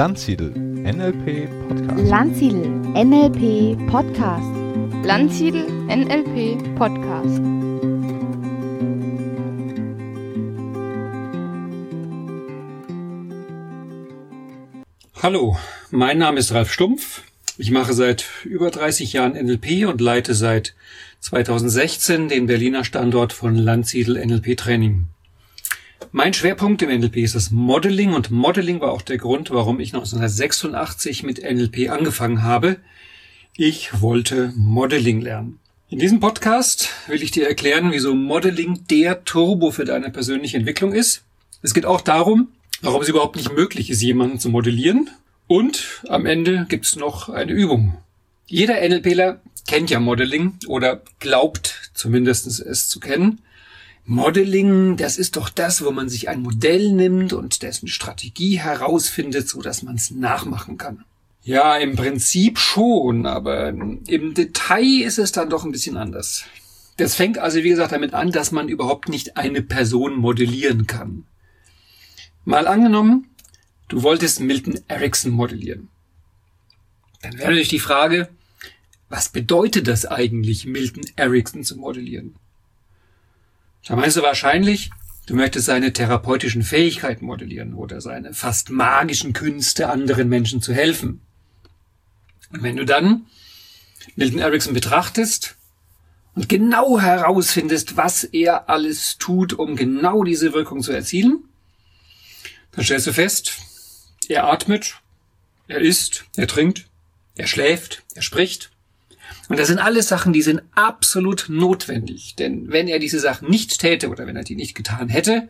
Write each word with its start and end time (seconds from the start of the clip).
Landsiedel 0.00 0.48
NLP 0.56 1.46
Podcast. 1.68 2.08
Landsiedel 2.08 2.70
NLP 2.94 3.86
Podcast. 3.86 4.46
Landsiedel 5.04 5.66
NLP 5.88 6.74
Podcast. 6.74 7.42
Hallo, 15.22 15.58
mein 15.90 16.16
Name 16.16 16.40
ist 16.40 16.54
Ralf 16.54 16.72
Stumpf. 16.72 17.24
Ich 17.58 17.70
mache 17.70 17.92
seit 17.92 18.24
über 18.44 18.70
30 18.70 19.12
Jahren 19.12 19.32
NLP 19.32 19.86
und 19.86 20.00
leite 20.00 20.32
seit 20.32 20.74
2016 21.18 22.30
den 22.30 22.46
Berliner 22.46 22.84
Standort 22.84 23.34
von 23.34 23.54
Landsiedel 23.54 24.16
NLP 24.16 24.56
Training. 24.56 25.08
Mein 26.12 26.34
Schwerpunkt 26.34 26.82
im 26.82 26.90
NLP 26.90 27.18
ist 27.18 27.36
das 27.36 27.52
Modeling 27.52 28.14
und 28.14 28.32
Modeling 28.32 28.80
war 28.80 28.90
auch 28.90 29.02
der 29.02 29.16
Grund, 29.16 29.52
warum 29.52 29.78
ich 29.78 29.94
1986 29.94 31.22
mit 31.22 31.40
NLP 31.40 31.88
angefangen 31.88 32.42
habe. 32.42 32.78
Ich 33.56 34.00
wollte 34.00 34.52
Modeling 34.56 35.20
lernen. 35.20 35.60
In 35.88 36.00
diesem 36.00 36.18
Podcast 36.18 36.88
will 37.06 37.22
ich 37.22 37.30
dir 37.30 37.46
erklären, 37.46 37.92
wieso 37.92 38.16
Modeling 38.16 38.88
der 38.90 39.22
Turbo 39.24 39.70
für 39.70 39.84
deine 39.84 40.10
persönliche 40.10 40.56
Entwicklung 40.56 40.92
ist. 40.92 41.22
Es 41.62 41.74
geht 41.74 41.86
auch 41.86 42.00
darum, 42.00 42.48
warum 42.82 43.02
es 43.02 43.08
überhaupt 43.08 43.36
nicht 43.36 43.52
möglich 43.54 43.88
ist, 43.88 44.02
jemanden 44.02 44.40
zu 44.40 44.48
modellieren. 44.48 45.10
Und 45.46 46.02
am 46.08 46.26
Ende 46.26 46.66
gibt's 46.68 46.96
noch 46.96 47.28
eine 47.28 47.52
Übung. 47.52 47.96
Jeder 48.46 48.80
NLPler 48.80 49.40
kennt 49.68 49.90
ja 49.90 50.00
Modeling 50.00 50.54
oder 50.66 51.02
glaubt 51.20 51.92
zumindest 51.94 52.48
es 52.48 52.88
zu 52.88 52.98
kennen. 52.98 53.42
Modeling, 54.04 54.96
das 54.96 55.18
ist 55.18 55.36
doch 55.36 55.48
das, 55.48 55.84
wo 55.84 55.90
man 55.90 56.08
sich 56.08 56.28
ein 56.28 56.42
Modell 56.42 56.92
nimmt 56.92 57.32
und 57.32 57.62
dessen 57.62 57.86
Strategie 57.86 58.58
herausfindet, 58.58 59.48
so 59.48 59.62
dass 59.62 59.82
man 59.82 59.96
es 59.96 60.10
nachmachen 60.10 60.78
kann. 60.78 61.04
Ja, 61.42 61.76
im 61.76 61.96
Prinzip 61.96 62.58
schon, 62.58 63.26
aber 63.26 63.68
im 63.68 64.34
Detail 64.34 65.02
ist 65.02 65.18
es 65.18 65.32
dann 65.32 65.48
doch 65.48 65.64
ein 65.64 65.72
bisschen 65.72 65.96
anders. 65.96 66.44
Das 66.96 67.14
fängt 67.14 67.38
also, 67.38 67.62
wie 67.62 67.70
gesagt, 67.70 67.92
damit 67.92 68.12
an, 68.12 68.30
dass 68.30 68.52
man 68.52 68.68
überhaupt 68.68 69.08
nicht 69.08 69.38
eine 69.38 69.62
Person 69.62 70.16
modellieren 70.16 70.86
kann. 70.86 71.24
Mal 72.44 72.66
angenommen, 72.66 73.28
du 73.88 74.02
wolltest 74.02 74.40
Milton 74.40 74.80
Erickson 74.88 75.32
modellieren. 75.32 75.88
Dann 77.22 77.34
wäre 77.34 77.44
natürlich 77.44 77.68
die 77.68 77.78
Frage, 77.78 78.28
was 79.08 79.30
bedeutet 79.30 79.88
das 79.88 80.04
eigentlich, 80.04 80.66
Milton 80.66 81.04
Erickson 81.16 81.64
zu 81.64 81.76
modellieren? 81.76 82.34
Da 83.86 83.96
meinst 83.96 84.16
du 84.16 84.22
wahrscheinlich, 84.22 84.90
du 85.26 85.34
möchtest 85.34 85.66
seine 85.66 85.92
therapeutischen 85.92 86.62
Fähigkeiten 86.62 87.24
modellieren 87.24 87.74
oder 87.74 88.00
seine 88.00 88.34
fast 88.34 88.70
magischen 88.70 89.32
Künste, 89.32 89.88
anderen 89.88 90.28
Menschen 90.28 90.60
zu 90.60 90.74
helfen. 90.74 91.20
Und 92.52 92.62
wenn 92.62 92.76
du 92.76 92.84
dann 92.84 93.26
Milton 94.16 94.40
Erickson 94.40 94.74
betrachtest 94.74 95.56
und 96.34 96.48
genau 96.48 97.00
herausfindest, 97.00 97.96
was 97.96 98.24
er 98.24 98.68
alles 98.68 99.18
tut, 99.18 99.52
um 99.52 99.76
genau 99.76 100.24
diese 100.24 100.52
Wirkung 100.52 100.82
zu 100.82 100.92
erzielen, 100.92 101.44
dann 102.72 102.84
stellst 102.84 103.06
du 103.06 103.12
fest, 103.12 103.58
er 104.28 104.44
atmet, 104.44 105.00
er 105.68 105.80
isst, 105.80 106.24
er 106.36 106.46
trinkt, 106.46 106.86
er 107.36 107.46
schläft, 107.46 108.02
er 108.14 108.22
spricht, 108.22 108.70
und 109.48 109.58
das 109.58 109.68
sind 109.68 109.78
alles 109.78 110.08
Sachen, 110.08 110.32
die 110.32 110.42
sind 110.42 110.62
absolut 110.74 111.46
notwendig. 111.48 112.36
Denn 112.36 112.70
wenn 112.70 112.88
er 112.88 112.98
diese 112.98 113.20
Sachen 113.20 113.50
nicht 113.50 113.80
täte 113.80 114.08
oder 114.08 114.26
wenn 114.26 114.36
er 114.36 114.44
die 114.44 114.56
nicht 114.56 114.74
getan 114.74 115.08
hätte, 115.08 115.48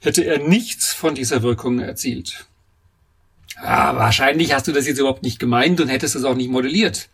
hätte 0.00 0.24
er 0.24 0.38
nichts 0.38 0.92
von 0.92 1.14
dieser 1.14 1.42
Wirkung 1.42 1.80
erzielt. 1.80 2.46
Ja, 3.62 3.96
wahrscheinlich 3.96 4.52
hast 4.52 4.68
du 4.68 4.72
das 4.72 4.86
jetzt 4.86 4.98
überhaupt 4.98 5.22
nicht 5.22 5.38
gemeint 5.38 5.80
und 5.80 5.88
hättest 5.88 6.16
es 6.16 6.24
auch 6.24 6.34
nicht 6.34 6.50
modelliert. 6.50 7.08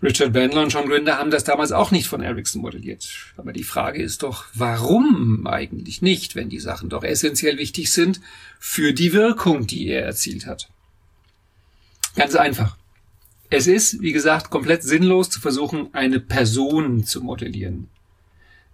Richard 0.00 0.32
Bandler 0.32 0.62
und 0.62 0.72
John 0.72 0.88
Grinder 0.88 1.18
haben 1.18 1.32
das 1.32 1.42
damals 1.42 1.72
auch 1.72 1.90
nicht 1.90 2.06
von 2.06 2.22
Ericsson 2.22 2.62
modelliert. 2.62 3.08
Aber 3.36 3.52
die 3.52 3.64
Frage 3.64 4.00
ist 4.00 4.22
doch, 4.22 4.44
warum 4.54 5.46
eigentlich 5.46 6.02
nicht, 6.02 6.36
wenn 6.36 6.48
die 6.48 6.60
Sachen 6.60 6.88
doch 6.88 7.02
essentiell 7.02 7.58
wichtig 7.58 7.90
sind 7.90 8.20
für 8.60 8.92
die 8.92 9.12
Wirkung, 9.12 9.66
die 9.66 9.88
er 9.88 10.04
erzielt 10.04 10.46
hat? 10.46 10.68
Ganz 12.14 12.36
einfach. 12.36 12.76
Es 13.50 13.66
ist, 13.66 14.02
wie 14.02 14.12
gesagt, 14.12 14.50
komplett 14.50 14.82
sinnlos 14.82 15.30
zu 15.30 15.40
versuchen, 15.40 15.88
eine 15.94 16.20
Person 16.20 17.04
zu 17.04 17.22
modellieren. 17.22 17.88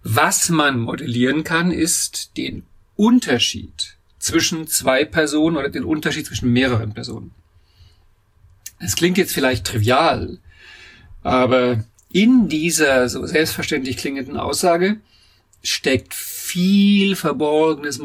Was 0.03 0.49
man 0.49 0.79
modellieren 0.79 1.43
kann, 1.43 1.71
ist 1.71 2.37
den 2.37 2.63
Unterschied 2.95 3.95
zwischen 4.19 4.67
zwei 4.67 5.05
Personen 5.05 5.57
oder 5.57 5.69
den 5.69 5.83
Unterschied 5.83 6.25
zwischen 6.25 6.51
mehreren 6.51 6.93
Personen. 6.93 7.31
Es 8.79 8.95
klingt 8.95 9.17
jetzt 9.17 9.33
vielleicht 9.33 9.65
trivial, 9.65 10.39
aber 11.23 11.83
in 12.11 12.49
dieser 12.49 13.07
so 13.09 13.25
selbstverständlich 13.25 13.97
klingenden 13.97 14.37
Aussage 14.37 14.97
steckt 15.63 16.13
viel 16.13 17.15
verborgenes 17.15 17.99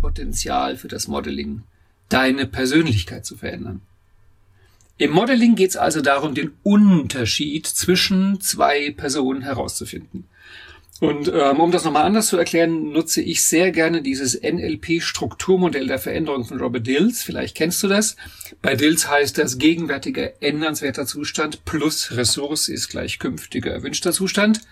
Potenzial 0.00 0.76
für 0.76 0.88
das 0.88 1.08
Modeling, 1.08 1.62
deine 2.08 2.46
Persönlichkeit 2.46 3.24
zu 3.24 3.36
verändern. 3.36 3.80
Im 4.98 5.10
Modeling 5.10 5.56
geht 5.56 5.70
es 5.70 5.76
also 5.76 6.00
darum, 6.00 6.34
den 6.34 6.52
Unterschied 6.62 7.66
zwischen 7.66 8.40
zwei 8.40 8.90
Personen 8.92 9.42
herauszufinden. 9.42 10.26
Und 11.00 11.28
ähm, 11.28 11.60
um 11.60 11.70
das 11.70 11.84
nochmal 11.84 12.04
anders 12.04 12.28
zu 12.28 12.38
erklären, 12.38 12.92
nutze 12.92 13.20
ich 13.20 13.44
sehr 13.44 13.70
gerne 13.70 14.00
dieses 14.00 14.40
NLP-Strukturmodell 14.40 15.86
der 15.86 15.98
Veränderung 15.98 16.46
von 16.46 16.58
Robert 16.58 16.86
Dills. 16.86 17.22
Vielleicht 17.22 17.54
kennst 17.54 17.82
du 17.82 17.88
das. 17.88 18.16
Bei 18.62 18.74
Dills 18.76 19.10
heißt 19.10 19.36
das 19.36 19.58
gegenwärtiger 19.58 20.42
ändernswerter 20.42 21.04
Zustand 21.04 21.66
plus 21.66 22.16
Ressource 22.16 22.68
ist 22.68 22.88
gleich 22.88 23.18
künftiger 23.18 23.72
erwünschter 23.72 24.12
Zustand. 24.12 24.62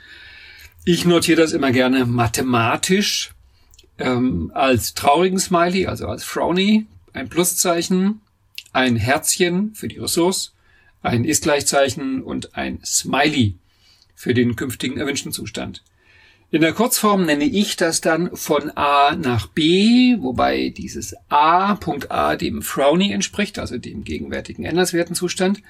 Ich 0.86 1.04
notiere 1.04 1.42
das 1.42 1.52
immer 1.52 1.72
gerne 1.72 2.06
mathematisch 2.06 3.32
ähm, 3.98 4.50
als 4.54 4.94
traurigen 4.94 5.38
Smiley, 5.38 5.86
also 5.86 6.06
als 6.06 6.24
Frowny, 6.24 6.86
ein 7.12 7.28
Pluszeichen, 7.28 8.22
ein 8.74 8.96
Herzchen 8.96 9.74
für 9.74 9.88
die 9.88 9.98
Ressource, 9.98 10.52
ein 11.02 11.24
Ist-Gleichzeichen 11.24 12.22
und 12.22 12.56
ein 12.56 12.80
Smiley 12.84 13.54
für 14.14 14.34
den 14.34 14.56
künftigen 14.56 14.98
erwünschten 14.98 15.32
Zustand. 15.32 15.82
In 16.50 16.60
der 16.60 16.72
Kurzform 16.72 17.24
nenne 17.24 17.44
ich 17.44 17.76
das 17.76 18.00
dann 18.00 18.36
von 18.36 18.70
A 18.76 19.16
nach 19.16 19.48
B, 19.48 20.16
wobei 20.20 20.68
dieses 20.68 21.14
A, 21.28 21.74
Punkt 21.74 22.10
A 22.10 22.36
dem 22.36 22.62
Frowny 22.62 23.12
entspricht, 23.12 23.58
also 23.58 23.76
dem 23.76 24.04
gegenwärtigen 24.04 24.64
änderswerten 24.64 25.16
Zustand, 25.16 25.62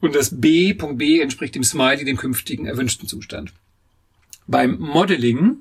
und 0.00 0.14
das 0.14 0.40
B, 0.40 0.74
Punkt 0.74 0.98
B 0.98 1.20
entspricht 1.20 1.54
dem 1.54 1.64
Smiley, 1.64 2.04
dem 2.04 2.16
künftigen 2.16 2.66
erwünschten 2.66 3.08
Zustand. 3.08 3.52
Beim 4.46 4.78
Modeling 4.78 5.58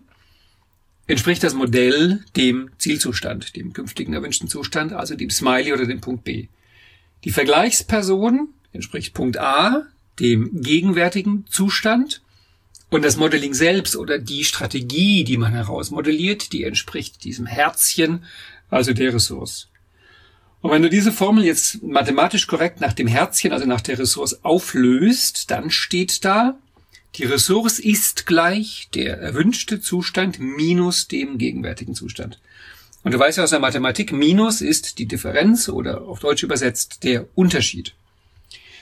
entspricht 1.08 1.44
das 1.44 1.54
Modell 1.54 2.24
dem 2.36 2.70
Zielzustand, 2.78 3.56
dem 3.56 3.74
künftigen 3.74 4.14
erwünschten 4.14 4.48
Zustand, 4.48 4.94
also 4.94 5.16
dem 5.16 5.30
Smiley 5.30 5.74
oder 5.74 5.86
dem 5.86 6.02
Punkt 6.02 6.24
B. 6.24 6.48
Die 7.24 7.32
Vergleichsperson 7.32 8.50
entspricht 8.74 9.14
Punkt 9.14 9.38
A 9.38 9.86
dem 10.20 10.62
gegenwärtigen 10.62 11.46
Zustand 11.50 12.22
und 12.90 13.04
das 13.04 13.18
Modeling 13.18 13.54
selbst 13.54 13.96
oder 13.96 14.20
die 14.20 14.44
Strategie, 14.44 15.24
die 15.24 15.38
man 15.38 15.54
herausmodelliert, 15.54 16.52
die 16.52 16.64
entspricht 16.64 17.24
diesem 17.24 17.46
Herzchen, 17.46 18.26
also 18.70 18.94
der 18.94 19.14
Ressource. 19.14 19.70
Und 20.62 20.72
wenn 20.72 20.84
du 20.84 20.90
diese 20.90 21.12
Formel 21.12 21.44
jetzt 21.44 21.82
mathematisch 21.82 22.46
korrekt 22.46 22.82
nach 22.82 22.94
dem 22.94 23.08
Herzchen, 23.08 23.52
also 23.52 23.66
nach 23.66 23.82
der 23.82 23.98
Ressource 23.98 24.44
auflöst, 24.44 25.50
dann 25.50 25.72
steht 25.72 26.24
da, 26.24 26.58
die 27.16 27.26
Ressource 27.26 27.80
ist 27.80 28.26
gleich 28.26 28.90
der 28.94 29.18
erwünschte 29.18 29.82
Zustand 29.82 30.40
minus 30.40 31.08
dem 31.08 31.38
gegenwärtigen 31.38 31.96
Zustand. 31.96 32.40
Und 33.04 33.14
du 33.14 33.20
weißt 33.20 33.38
ja 33.38 33.44
aus 33.44 33.50
der 33.50 33.60
Mathematik, 33.60 34.12
Minus 34.12 34.62
ist 34.62 35.00
die 35.00 35.08
Differenz 35.08 35.70
oder 35.70 36.02
auf 36.02 36.20
Deutsch 36.20 36.44
übersetzt 36.44 37.04
der 37.04 37.28
Unterschied. 37.36 37.96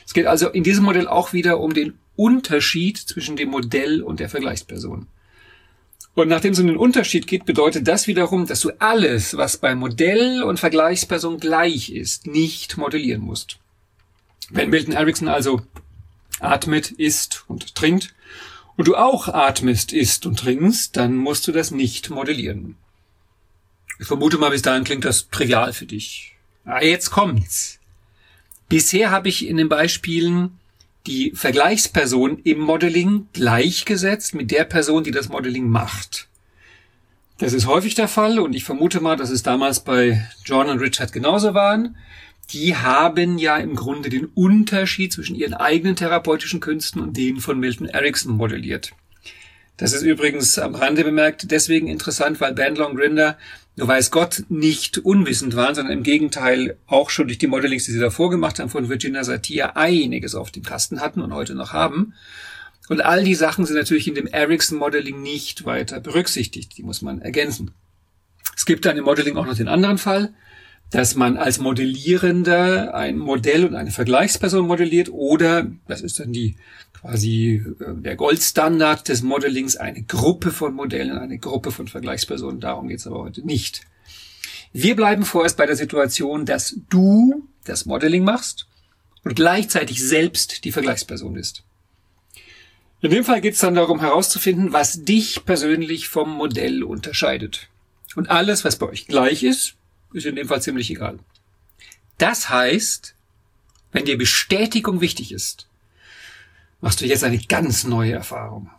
Es 0.05 0.13
geht 0.13 0.25
also 0.25 0.49
in 0.49 0.63
diesem 0.63 0.83
Modell 0.83 1.07
auch 1.07 1.33
wieder 1.33 1.59
um 1.59 1.73
den 1.73 1.97
Unterschied 2.15 2.97
zwischen 2.97 3.37
dem 3.37 3.49
Modell 3.49 4.01
und 4.01 4.19
der 4.19 4.29
Vergleichsperson. 4.29 5.07
Und 6.15 6.27
nachdem 6.27 6.51
es 6.51 6.59
um 6.59 6.67
den 6.67 6.75
Unterschied 6.75 7.27
geht, 7.27 7.45
bedeutet 7.45 7.87
das 7.87 8.07
wiederum, 8.07 8.45
dass 8.45 8.59
du 8.59 8.71
alles, 8.79 9.37
was 9.37 9.57
bei 9.57 9.73
Modell 9.73 10.43
und 10.43 10.59
Vergleichsperson 10.59 11.39
gleich 11.39 11.91
ist, 11.91 12.27
nicht 12.27 12.75
modellieren 12.77 13.21
musst. 13.21 13.57
Wenn 14.49 14.69
Milton 14.69 14.95
Erickson 14.95 15.29
also 15.29 15.61
atmet, 16.41 16.91
isst 16.91 17.45
und 17.47 17.75
trinkt 17.75 18.13
und 18.75 18.87
du 18.87 18.95
auch 18.95 19.27
atmest, 19.29 19.93
isst 19.93 20.25
und 20.25 20.39
trinkst, 20.39 20.97
dann 20.97 21.15
musst 21.15 21.47
du 21.47 21.51
das 21.51 21.71
nicht 21.71 22.09
modellieren. 22.09 22.75
Ich 23.99 24.07
vermute 24.07 24.37
mal, 24.37 24.49
bis 24.49 24.61
dahin 24.61 24.85
klingt 24.85 25.03
das 25.03 25.29
trivial 25.29 25.73
für 25.73 25.85
dich. 25.85 26.35
Ah, 26.65 26.81
jetzt 26.81 27.11
kommt's. 27.11 27.79
Bisher 28.69 29.11
habe 29.11 29.27
ich 29.27 29.47
in 29.47 29.57
den 29.57 29.67
Beispielen 29.67 30.57
die 31.05 31.31
Vergleichsperson 31.35 32.39
im 32.43 32.59
Modeling 32.59 33.27
gleichgesetzt 33.33 34.35
mit 34.35 34.51
der 34.51 34.63
Person, 34.63 35.03
die 35.03 35.11
das 35.11 35.27
Modeling 35.27 35.67
macht. 35.67 36.27
Das 37.39 37.53
ist 37.53 37.67
häufig 37.67 37.95
der 37.95 38.07
Fall 38.07 38.39
und 38.39 38.53
ich 38.53 38.63
vermute 38.63 39.01
mal, 39.01 39.15
dass 39.15 39.29
es 39.29 39.43
damals 39.43 39.81
bei 39.81 40.25
John 40.45 40.69
und 40.69 40.79
Richard 40.79 41.11
genauso 41.11 41.53
waren. 41.53 41.95
die 42.51 42.75
haben 42.75 43.37
ja 43.37 43.57
im 43.57 43.75
Grunde 43.75 44.09
den 44.09 44.25
Unterschied 44.25 45.13
zwischen 45.13 45.35
ihren 45.35 45.53
eigenen 45.53 45.95
therapeutischen 45.95 46.59
Künsten 46.59 46.99
und 46.99 47.15
denen 47.15 47.41
von 47.41 47.59
Milton 47.59 47.87
Erickson 47.87 48.35
modelliert. 48.35 48.91
Das 49.77 49.93
ist 49.93 50.01
übrigens 50.01 50.57
am 50.57 50.75
Rande 50.75 51.03
bemerkt 51.03 51.51
deswegen 51.51 51.87
interessant, 51.87 52.41
weil 52.41 52.53
Bandler 52.53 52.89
und 52.89 52.97
Grinder, 52.97 53.37
weiß 53.87 54.11
Gott, 54.11 54.43
nicht 54.49 54.97
unwissend 54.99 55.55
waren, 55.55 55.75
sondern 55.75 55.97
im 55.97 56.03
Gegenteil 56.03 56.77
auch 56.87 57.09
schon 57.09 57.27
durch 57.27 57.37
die 57.37 57.47
Modellings, 57.47 57.85
die 57.85 57.91
sie 57.91 57.99
davor 57.99 58.29
gemacht 58.29 58.59
haben, 58.59 58.69
von 58.69 58.89
Virginia 58.89 59.23
Satir 59.23 59.77
einiges 59.77 60.35
auf 60.35 60.51
dem 60.51 60.63
Kasten 60.63 61.01
hatten 61.01 61.21
und 61.21 61.33
heute 61.33 61.55
noch 61.55 61.73
haben. 61.73 62.13
Und 62.89 63.01
all 63.01 63.23
die 63.23 63.35
Sachen 63.35 63.65
sind 63.65 63.75
natürlich 63.75 64.07
in 64.07 64.15
dem 64.15 64.27
Ericsson-Modeling 64.27 65.21
nicht 65.21 65.65
weiter 65.65 65.99
berücksichtigt. 65.99 66.77
Die 66.77 66.83
muss 66.83 67.01
man 67.01 67.21
ergänzen. 67.21 67.71
Es 68.55 68.65
gibt 68.65 68.85
dann 68.85 68.97
im 68.97 69.05
Modeling 69.05 69.37
auch 69.37 69.45
noch 69.45 69.55
den 69.55 69.67
anderen 69.67 69.97
Fall, 69.97 70.33
dass 70.91 71.15
man 71.15 71.37
als 71.37 71.59
Modellierender 71.59 72.95
ein 72.95 73.17
Modell 73.17 73.65
und 73.65 73.75
eine 73.75 73.91
Vergleichsperson 73.91 74.65
modelliert 74.65 75.09
oder, 75.09 75.67
das 75.87 76.01
ist 76.01 76.19
dann 76.19 76.33
die 76.33 76.55
quasi 77.01 77.63
äh, 77.79 78.01
der 78.01 78.15
Goldstandard 78.15 79.07
des 79.07 79.21
Modellings, 79.21 79.75
eine 79.75 80.03
Gruppe 80.03 80.51
von 80.51 80.73
Modellen, 80.73 81.17
eine 81.17 81.37
Gruppe 81.37 81.71
von 81.71 81.87
Vergleichspersonen. 81.87 82.59
Darum 82.59 82.87
geht 82.87 82.99
es 82.99 83.07
aber 83.07 83.19
heute 83.19 83.45
nicht. 83.45 83.81
Wir 84.73 84.95
bleiben 84.95 85.23
vorerst 85.23 85.57
bei 85.57 85.65
der 85.65 85.75
Situation, 85.75 86.45
dass 86.45 86.75
du 86.89 87.47
das 87.65 87.85
Modeling 87.85 88.23
machst 88.23 88.67
und 89.23 89.35
gleichzeitig 89.35 90.05
selbst 90.05 90.63
die 90.63 90.71
Vergleichsperson 90.71 91.33
bist. 91.33 91.63
In 93.01 93.11
dem 93.11 93.23
Fall 93.23 93.41
geht 93.41 93.53
es 93.53 93.61
dann 93.61 93.75
darum 93.75 94.01
herauszufinden, 94.01 94.73
was 94.73 95.05
dich 95.05 95.45
persönlich 95.45 96.09
vom 96.09 96.29
Modell 96.29 96.83
unterscheidet. 96.83 97.69
Und 98.15 98.29
alles, 98.29 98.65
was 98.65 98.77
bei 98.77 98.87
euch 98.87 99.07
gleich 99.07 99.43
ist, 99.43 99.75
ist 100.13 100.25
in 100.25 100.35
dem 100.35 100.47
Fall 100.47 100.61
ziemlich 100.61 100.91
egal. 100.91 101.19
Das 102.17 102.49
heißt, 102.49 103.15
wenn 103.93 104.05
dir 104.05 104.17
Bestätigung 104.17 104.99
wichtig 104.99 105.31
ist, 105.31 105.68
machst 106.81 107.01
du 107.01 107.05
jetzt 107.05 107.23
eine 107.23 107.39
ganz 107.39 107.83
neue 107.83 108.13
Erfahrung. 108.13 108.69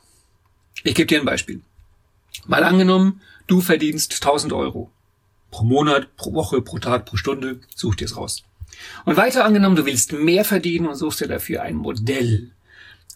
Ich 0.85 0.95
gebe 0.95 1.07
dir 1.07 1.21
ein 1.21 1.27
Beispiel. 1.27 1.61
Mal 2.47 2.65
angenommen, 2.65 3.21
du 3.47 3.61
verdienst 3.61 4.15
1000 4.15 4.53
Euro. 4.53 4.91
Pro 5.51 5.65
Monat, 5.65 6.17
pro 6.17 6.33
Woche, 6.33 6.63
pro 6.63 6.79
Tag, 6.79 7.07
pro 7.07 7.17
Stunde, 7.17 7.61
such 7.75 7.97
dir 7.97 8.05
es 8.05 8.17
raus. 8.17 8.45
Und 9.05 9.17
weiter 9.17 9.45
angenommen, 9.45 9.77
du 9.77 9.85
willst 9.85 10.13
mehr 10.13 10.45
verdienen 10.45 10.87
und 10.87 10.95
suchst 10.95 11.21
dir 11.21 11.29
dafür 11.29 11.63
ein 11.63 11.77
Modell. 11.77 12.53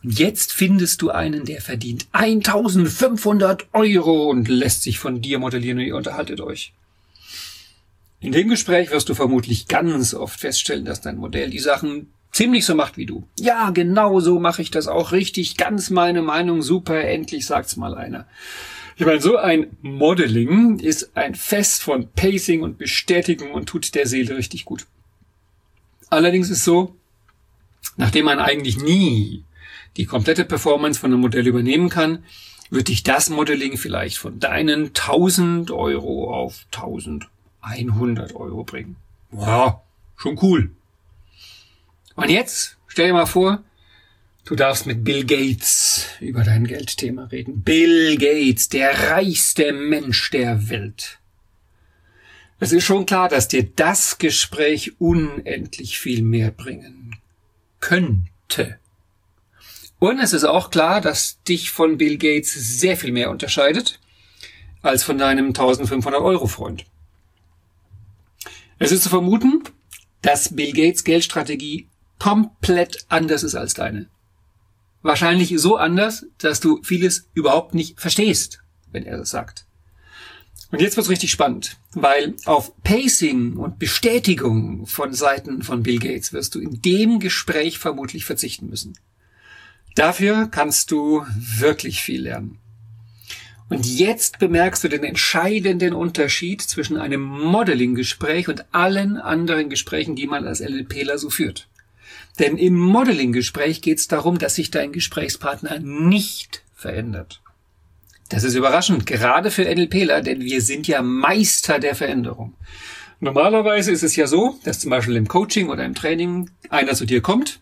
Und 0.03 0.19
jetzt 0.19 0.53
findest 0.53 1.01
du 1.01 1.11
einen, 1.11 1.45
der 1.45 1.63
verdient 1.63 2.07
1500 2.13 3.69
Euro 3.73 4.29
und 4.29 4.49
lässt 4.49 4.83
sich 4.83 4.99
von 4.99 5.23
dir 5.23 5.39
modellieren 5.39 5.79
und 5.79 5.85
ihr 5.85 5.97
unterhaltet 5.97 6.41
euch. 6.41 6.75
In 8.21 8.33
dem 8.33 8.49
Gespräch 8.49 8.91
wirst 8.91 9.09
du 9.09 9.15
vermutlich 9.15 9.69
ganz 9.69 10.13
oft 10.13 10.41
feststellen, 10.41 10.85
dass 10.85 11.01
dein 11.01 11.17
Modell 11.17 11.51
die 11.51 11.59
Sachen 11.59 12.09
ziemlich 12.35 12.67
so 12.67 12.75
macht 12.75 12.97
wie 12.97 13.07
du. 13.07 13.27
Ja, 13.39 13.71
genau 13.71 14.21
so 14.21 14.39
mache 14.39 14.61
ich 14.61 14.71
das 14.71 14.89
auch 14.89 15.13
richtig. 15.13 15.57
Ganz 15.57 15.89
meine 15.89 16.21
Meinung, 16.21 16.63
super, 16.63 17.01
endlich 17.03 17.47
sagt's 17.47 17.77
mal 17.77 17.95
einer. 17.95 18.27
Ich 18.97 19.07
meine, 19.07 19.21
so 19.21 19.37
ein 19.37 19.77
Modeling 19.83 20.79
ist 20.79 21.17
ein 21.17 21.35
Fest 21.35 21.83
von 21.83 22.09
Pacing 22.09 22.63
und 22.63 22.77
Bestätigung 22.79 23.53
und 23.53 23.67
tut 23.67 23.95
der 23.95 24.07
Seele 24.07 24.37
richtig 24.37 24.65
gut. 24.65 24.87
Allerdings 26.11 26.51
ist 26.51 26.65
so, 26.65 26.95
nachdem 27.97 28.27
man 28.27 28.39
eigentlich 28.39 28.79
nie 28.79 29.45
die 29.97 30.07
komplette 30.07 30.45
Performance 30.45 31.01
von 31.01 31.13
einem 31.13 31.21
Modell 31.21 31.47
übernehmen 31.47 31.89
kann, 31.89 32.25
wird 32.71 32.89
dich 32.89 33.05
das 33.05 33.31
Modeling 33.31 33.77
vielleicht 33.77 34.19
von 34.19 34.41
deinen 34.41 34.87
1000 34.87 35.71
Euro 35.71 36.35
auf 36.35 36.67
1100 36.73 38.35
Euro 38.35 38.65
bringen. 38.65 38.97
Wow, 39.31 39.77
schon 40.17 40.39
cool. 40.43 40.71
Und 42.17 42.31
jetzt 42.31 42.77
stell 42.87 43.09
dir 43.09 43.13
mal 43.13 43.27
vor, 43.27 43.63
du 44.45 44.55
darfst 44.55 44.87
mit 44.87 45.05
Bill 45.05 45.25
Gates 45.25 46.07
über 46.21 46.45
dein 46.45 46.67
Geldthema 46.67 47.25
reden. 47.25 47.63
Bill 47.63 48.17
Gates, 48.17 48.69
der 48.69 49.11
reichste 49.11 49.73
Mensch 49.73 50.31
der 50.31 50.69
Welt. 50.71 51.19
Es 52.61 52.73
ist 52.73 52.85
schon 52.85 53.05
klar, 53.05 53.29
dass 53.29 53.49
dir 53.49 53.65
das 53.65 54.19
Gespräch 54.19 54.93
unendlich 55.01 55.99
viel 55.99 56.23
mehr 56.23 56.51
bringen 56.51 57.17
könnte. 57.81 58.79
Und 59.99 60.21
es 60.21 60.33
ist 60.33 60.45
auch 60.45 60.71
klar, 60.71 61.01
dass 61.01 61.43
dich 61.43 61.71
von 61.71 61.99
Bill 61.99 62.17
Gates 62.17 62.55
sehr 62.55 62.97
viel 62.97 63.13
mehr 63.13 63.31
unterscheidet 63.31 64.01
als 64.83 65.03
von 65.03 65.19
deinem 65.19 65.49
1500 65.49 66.21
Euro 66.21 66.47
Freund. 66.47 66.85
Es 68.79 68.93
ist 68.93 69.03
zu 69.03 69.09
vermuten, 69.09 69.65
dass 70.23 70.55
Bill 70.55 70.73
Gates 70.73 71.05
Geldstrategie 71.05 71.89
komplett 72.19 73.05
anders 73.09 73.43
ist 73.43 73.55
als 73.55 73.75
deine. 73.75 74.09
Wahrscheinlich 75.03 75.53
so 75.59 75.77
anders, 75.77 76.27
dass 76.39 76.61
du 76.61 76.83
vieles 76.83 77.29
überhaupt 77.35 77.75
nicht 77.75 78.01
verstehst, 78.01 78.63
wenn 78.91 79.05
er 79.05 79.19
das 79.19 79.31
sagt. 79.31 79.67
Und 80.71 80.81
jetzt 80.81 80.97
wird's 80.97 81.11
richtig 81.11 81.31
spannend, 81.31 81.77
weil 81.93 82.35
auf 82.47 82.73
Pacing 82.83 83.59
und 83.59 83.79
Bestätigung 83.79 84.87
von 84.87 85.13
Seiten 85.13 85.63
von 85.63 85.83
Bill 85.83 85.99
Gates 85.99 86.33
wirst 86.33 86.55
du 86.55 86.61
in 86.61 86.83
dem 86.83 87.21
Gespräch 87.21 87.79
vermutlich 87.79 88.25
verzichten 88.25 88.69
müssen. 88.69 88.99
Dafür 89.95 90.49
kannst 90.51 90.91
du 90.91 91.25
wirklich 91.37 92.03
viel 92.03 92.23
lernen. 92.23 92.59
Und 93.69 93.87
jetzt 93.87 94.39
bemerkst 94.39 94.85
du 94.85 94.89
den 94.89 95.05
entscheidenden 95.05 95.95
Unterschied 95.95 96.61
zwischen 96.61 96.97
einem 96.97 97.23
Modeling-Gespräch 97.23 98.49
und 98.49 98.75
allen 98.75 99.17
anderen 99.17 99.71
Gesprächen, 99.71 100.17
die 100.17 100.27
man 100.27 100.47
als 100.47 100.61
LLPler 100.61 101.19
so 101.19 101.31
führt. 101.31 101.69
Denn 102.39 102.57
im 102.57 102.79
Modeling-Gespräch 102.79 103.81
geht 103.81 103.99
es 103.99 104.09
darum, 104.09 104.39
dass 104.39 104.57
sich 104.57 104.71
dein 104.71 104.93
Gesprächspartner 104.93 105.79
nicht 105.79 106.63
verändert. 106.75 107.41
Das 108.29 108.43
ist 108.43 108.55
überraschend, 108.55 109.07
gerade 109.07 109.51
für 109.51 109.65
NLPler, 109.65 110.21
denn 110.23 110.41
wir 110.41 110.61
sind 110.61 110.89
ja 110.89 111.03
Meister 111.03 111.79
der 111.79 111.95
Veränderung. 111.95 112.55
Normalerweise 113.21 113.93
ist 113.93 114.03
es 114.03 114.17
ja 114.17 114.27
so, 114.27 114.59
dass 114.65 114.81
zum 114.81 114.91
Beispiel 114.91 115.17
im 115.17 115.29
Coaching 115.29 115.69
oder 115.69 115.85
im 115.85 115.95
Training 115.95 116.51
einer 116.71 116.95
zu 116.95 117.05
dir 117.05 117.21
kommt 117.21 117.61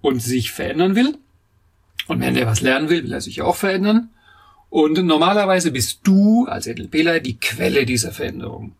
und 0.00 0.20
sich 0.20 0.52
verändern 0.52 0.94
will 0.94 1.18
und 2.10 2.20
wenn 2.20 2.34
der 2.34 2.46
was 2.46 2.60
lernen 2.60 2.88
will, 2.88 3.04
will 3.04 3.12
er 3.12 3.20
sich 3.20 3.40
auch 3.40 3.54
verändern. 3.54 4.10
Und 4.68 5.04
normalerweise 5.04 5.70
bist 5.70 6.00
du 6.02 6.46
als 6.46 6.66
NLPler 6.66 7.20
die 7.20 7.38
Quelle 7.38 7.86
dieser 7.86 8.10
Veränderung. 8.10 8.72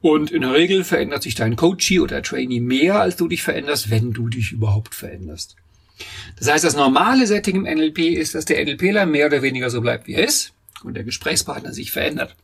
Und 0.00 0.30
in 0.30 0.42
der 0.42 0.52
Regel 0.52 0.84
verändert 0.84 1.22
sich 1.22 1.34
dein 1.34 1.56
Coachee 1.56 1.98
oder 1.98 2.22
Trainee 2.22 2.60
mehr, 2.60 3.00
als 3.00 3.16
du 3.16 3.26
dich 3.26 3.42
veränderst, 3.42 3.90
wenn 3.90 4.12
du 4.12 4.28
dich 4.28 4.52
überhaupt 4.52 4.94
veränderst. 4.94 5.56
Das 6.38 6.48
heißt, 6.48 6.64
das 6.64 6.76
normale 6.76 7.26
Setting 7.26 7.64
im 7.66 7.78
NLP 7.78 7.98
ist, 7.98 8.34
dass 8.34 8.44
der 8.44 8.64
NLPler 8.64 9.06
mehr 9.06 9.26
oder 9.26 9.42
weniger 9.42 9.70
so 9.70 9.80
bleibt, 9.80 10.06
wie 10.06 10.14
er 10.14 10.24
ist 10.24 10.52
und 10.84 10.94
der 10.94 11.02
Gesprächspartner 11.02 11.72
sich 11.72 11.90
verändert. 11.90 12.36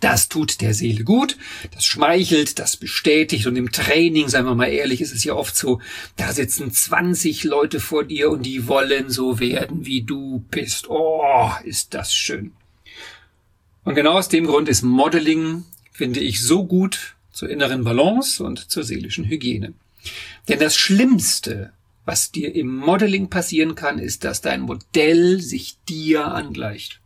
Das 0.00 0.28
tut 0.28 0.60
der 0.60 0.74
Seele 0.74 1.04
gut, 1.04 1.38
das 1.72 1.86
schmeichelt, 1.86 2.58
das 2.58 2.76
bestätigt 2.76 3.46
und 3.46 3.56
im 3.56 3.72
Training, 3.72 4.28
seien 4.28 4.44
wir 4.44 4.54
mal 4.54 4.66
ehrlich, 4.66 5.00
ist 5.00 5.14
es 5.14 5.24
ja 5.24 5.32
oft 5.32 5.56
so, 5.56 5.80
da 6.16 6.32
sitzen 6.32 6.70
20 6.70 7.44
Leute 7.44 7.80
vor 7.80 8.04
dir 8.04 8.30
und 8.30 8.44
die 8.44 8.68
wollen 8.68 9.08
so 9.08 9.40
werden, 9.40 9.86
wie 9.86 10.02
du 10.02 10.44
bist. 10.50 10.90
Oh, 10.90 11.50
ist 11.64 11.94
das 11.94 12.14
schön. 12.14 12.52
Und 13.84 13.94
genau 13.94 14.18
aus 14.18 14.28
dem 14.28 14.46
Grund 14.46 14.68
ist 14.68 14.82
Modeling, 14.82 15.64
finde 15.96 16.20
ich, 16.20 16.42
so 16.42 16.66
gut 16.66 17.16
zur 17.32 17.50
inneren 17.50 17.84
Balance 17.84 18.42
und 18.42 18.70
zur 18.70 18.84
seelischen 18.84 19.24
Hygiene. 19.24 19.72
Denn 20.48 20.58
das 20.58 20.76
Schlimmste, 20.76 21.72
was 22.04 22.30
dir 22.30 22.54
im 22.54 22.76
Modeling 22.76 23.28
passieren 23.28 23.74
kann, 23.74 23.98
ist, 23.98 24.24
dass 24.24 24.40
dein 24.40 24.60
Modell 24.60 25.40
sich 25.40 25.76
dir 25.88 26.26
angleicht. 26.26 27.00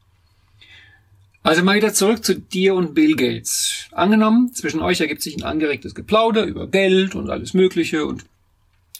Also 1.42 1.62
mal 1.62 1.76
wieder 1.76 1.94
zurück 1.94 2.22
zu 2.22 2.34
dir 2.34 2.74
und 2.74 2.94
Bill 2.94 3.16
Gates. 3.16 3.86
Angenommen, 3.92 4.52
zwischen 4.52 4.80
euch 4.80 5.00
ergibt 5.00 5.22
sich 5.22 5.36
ein 5.36 5.42
angeregtes 5.42 5.94
Geplauder 5.94 6.44
über 6.44 6.66
Geld 6.66 7.14
und 7.14 7.30
alles 7.30 7.54
Mögliche 7.54 8.04
und 8.04 8.26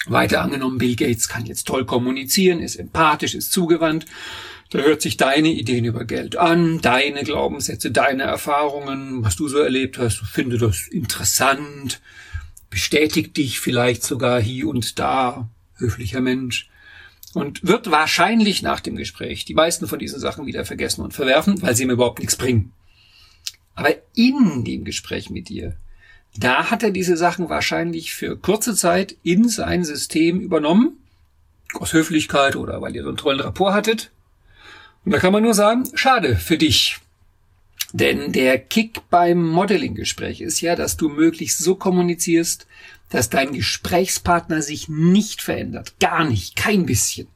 weiter 0.07 0.41
angenommen, 0.41 0.79
Bill 0.79 0.97
Gates 0.97 1.29
kann 1.29 1.45
jetzt 1.45 1.67
toll 1.67 1.85
kommunizieren, 1.85 2.61
ist 2.61 2.77
empathisch, 2.77 3.35
ist 3.35 3.53
zugewandt. 3.53 4.07
Da 4.71 4.79
hört 4.79 5.03
sich 5.03 5.17
deine 5.17 5.49
Ideen 5.49 5.85
über 5.85 6.05
Geld 6.05 6.37
an, 6.37 6.81
deine 6.81 7.25
Glaubenssätze, 7.25 7.91
deine 7.91 8.23
Erfahrungen, 8.23 9.25
was 9.25 9.35
du 9.35 9.49
so 9.49 9.59
erlebt 9.59 9.99
hast, 9.99 10.19
finde 10.19 10.59
das 10.59 10.87
interessant, 10.87 12.01
bestätigt 12.71 13.37
dich 13.37 13.59
vielleicht 13.59 14.05
sogar 14.05 14.41
hier 14.41 14.69
und 14.69 15.01
da, 15.01 15.49
höflicher 15.75 16.21
Mensch 16.21 16.69
und 17.35 17.67
wird 17.67 17.91
wahrscheinlich 17.91 18.63
nach 18.63 18.79
dem 18.79 18.95
Gespräch 18.95 19.45
die 19.45 19.55
meisten 19.55 19.89
von 19.89 19.99
diesen 19.99 20.21
Sachen 20.21 20.47
wieder 20.47 20.65
vergessen 20.65 21.03
und 21.03 21.15
verwerfen, 21.15 21.61
weil 21.63 21.75
sie 21.75 21.83
ihm 21.83 21.91
überhaupt 21.91 22.21
nichts 22.21 22.37
bringen. 22.37 22.73
Aber 23.75 23.95
in 24.15 24.63
dem 24.65 24.85
Gespräch 24.85 25.31
mit 25.31 25.49
dir, 25.49 25.77
da 26.37 26.71
hat 26.71 26.85
er 26.85 26.93
diese 26.93 27.17
Sachen 27.17 27.49
wahrscheinlich 27.49 28.15
für 28.15 28.37
kurze 28.37 28.77
Zeit 28.77 29.17
in 29.25 29.49
sein 29.49 29.83
System 29.83 30.41
übernommen, 30.41 30.97
aus 31.75 31.93
Höflichkeit 31.93 32.55
oder 32.55 32.81
weil 32.81 32.95
ihr 32.95 33.03
so 33.03 33.09
einen 33.09 33.17
tollen 33.17 33.41
Rapport 33.41 33.75
hattet. 33.75 34.11
Und 35.05 35.13
da 35.13 35.19
kann 35.19 35.33
man 35.33 35.43
nur 35.43 35.55
sagen, 35.55 35.89
schade 35.95 36.37
für 36.37 36.59
dich. 36.59 36.99
Denn 37.93 38.33
der 38.33 38.59
Kick 38.59 39.01
beim 39.11 39.45
Modeling-Gespräch 39.49 40.41
ist 40.41 40.61
ja, 40.61 40.77
dass 40.77 40.97
du 40.97 41.09
möglichst 41.09 41.59
so 41.59 41.75
kommunizierst, 41.75 42.67
dass 43.09 43.31
dein 43.31 43.53
Gesprächspartner 43.53 44.63
sich 44.63 44.89
nicht 44.89 45.43
verändert. 45.43 45.95
Gar 45.99 46.25
nicht, 46.25 46.55
kein 46.55 46.87
bisschen. 46.87 47.27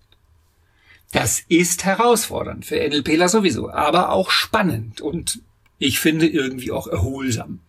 Das 1.10 1.42
ist 1.48 1.84
herausfordernd 1.84 2.64
für 2.64 2.76
NLPler 2.76 3.28
sowieso, 3.28 3.70
aber 3.70 4.10
auch 4.10 4.30
spannend 4.30 5.00
und 5.00 5.40
ich 5.78 5.98
finde 5.98 6.26
irgendwie 6.26 6.72
auch 6.72 6.86
erholsam. 6.86 7.60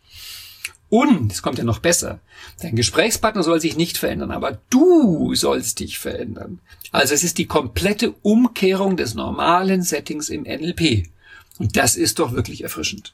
Und 0.89 1.31
es 1.31 1.41
kommt 1.41 1.57
ja 1.57 1.63
noch 1.63 1.79
besser. 1.79 2.19
Dein 2.61 2.75
Gesprächspartner 2.75 3.43
soll 3.43 3.59
sich 3.59 3.75
nicht 3.75 3.97
verändern, 3.97 4.31
aber 4.31 4.59
du 4.69 5.33
sollst 5.35 5.79
dich 5.79 5.99
verändern. 5.99 6.59
Also 6.91 7.13
es 7.13 7.23
ist 7.23 7.37
die 7.37 7.47
komplette 7.47 8.13
Umkehrung 8.21 8.95
des 8.95 9.15
normalen 9.15 9.81
Settings 9.81 10.29
im 10.29 10.43
NLP. 10.43 11.07
Und 11.57 11.75
das 11.75 11.95
ist 11.95 12.19
doch 12.19 12.33
wirklich 12.33 12.63
erfrischend. 12.63 13.13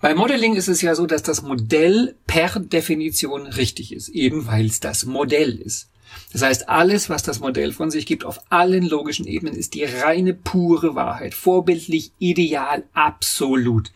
Bei 0.00 0.14
Modeling 0.14 0.54
ist 0.54 0.68
es 0.68 0.80
ja 0.80 0.94
so, 0.94 1.06
dass 1.06 1.24
das 1.24 1.42
Modell 1.42 2.14
per 2.26 2.60
Definition 2.60 3.46
richtig 3.46 3.92
ist, 3.92 4.08
eben 4.10 4.46
weil 4.46 4.66
es 4.66 4.78
das 4.78 5.04
Modell 5.04 5.56
ist. 5.56 5.88
Das 6.32 6.42
heißt, 6.42 6.68
alles, 6.68 7.10
was 7.10 7.22
das 7.22 7.40
Modell 7.40 7.72
von 7.72 7.90
sich 7.90 8.06
gibt, 8.06 8.24
auf 8.24 8.40
allen 8.50 8.86
logischen 8.86 9.26
Ebenen, 9.26 9.56
ist 9.56 9.74
die 9.74 9.84
reine, 9.84 10.34
pure 10.34 10.94
Wahrheit. 10.94 11.34
Vorbildlich, 11.34 12.12
ideal, 12.18 12.84
absolut. 12.92 13.90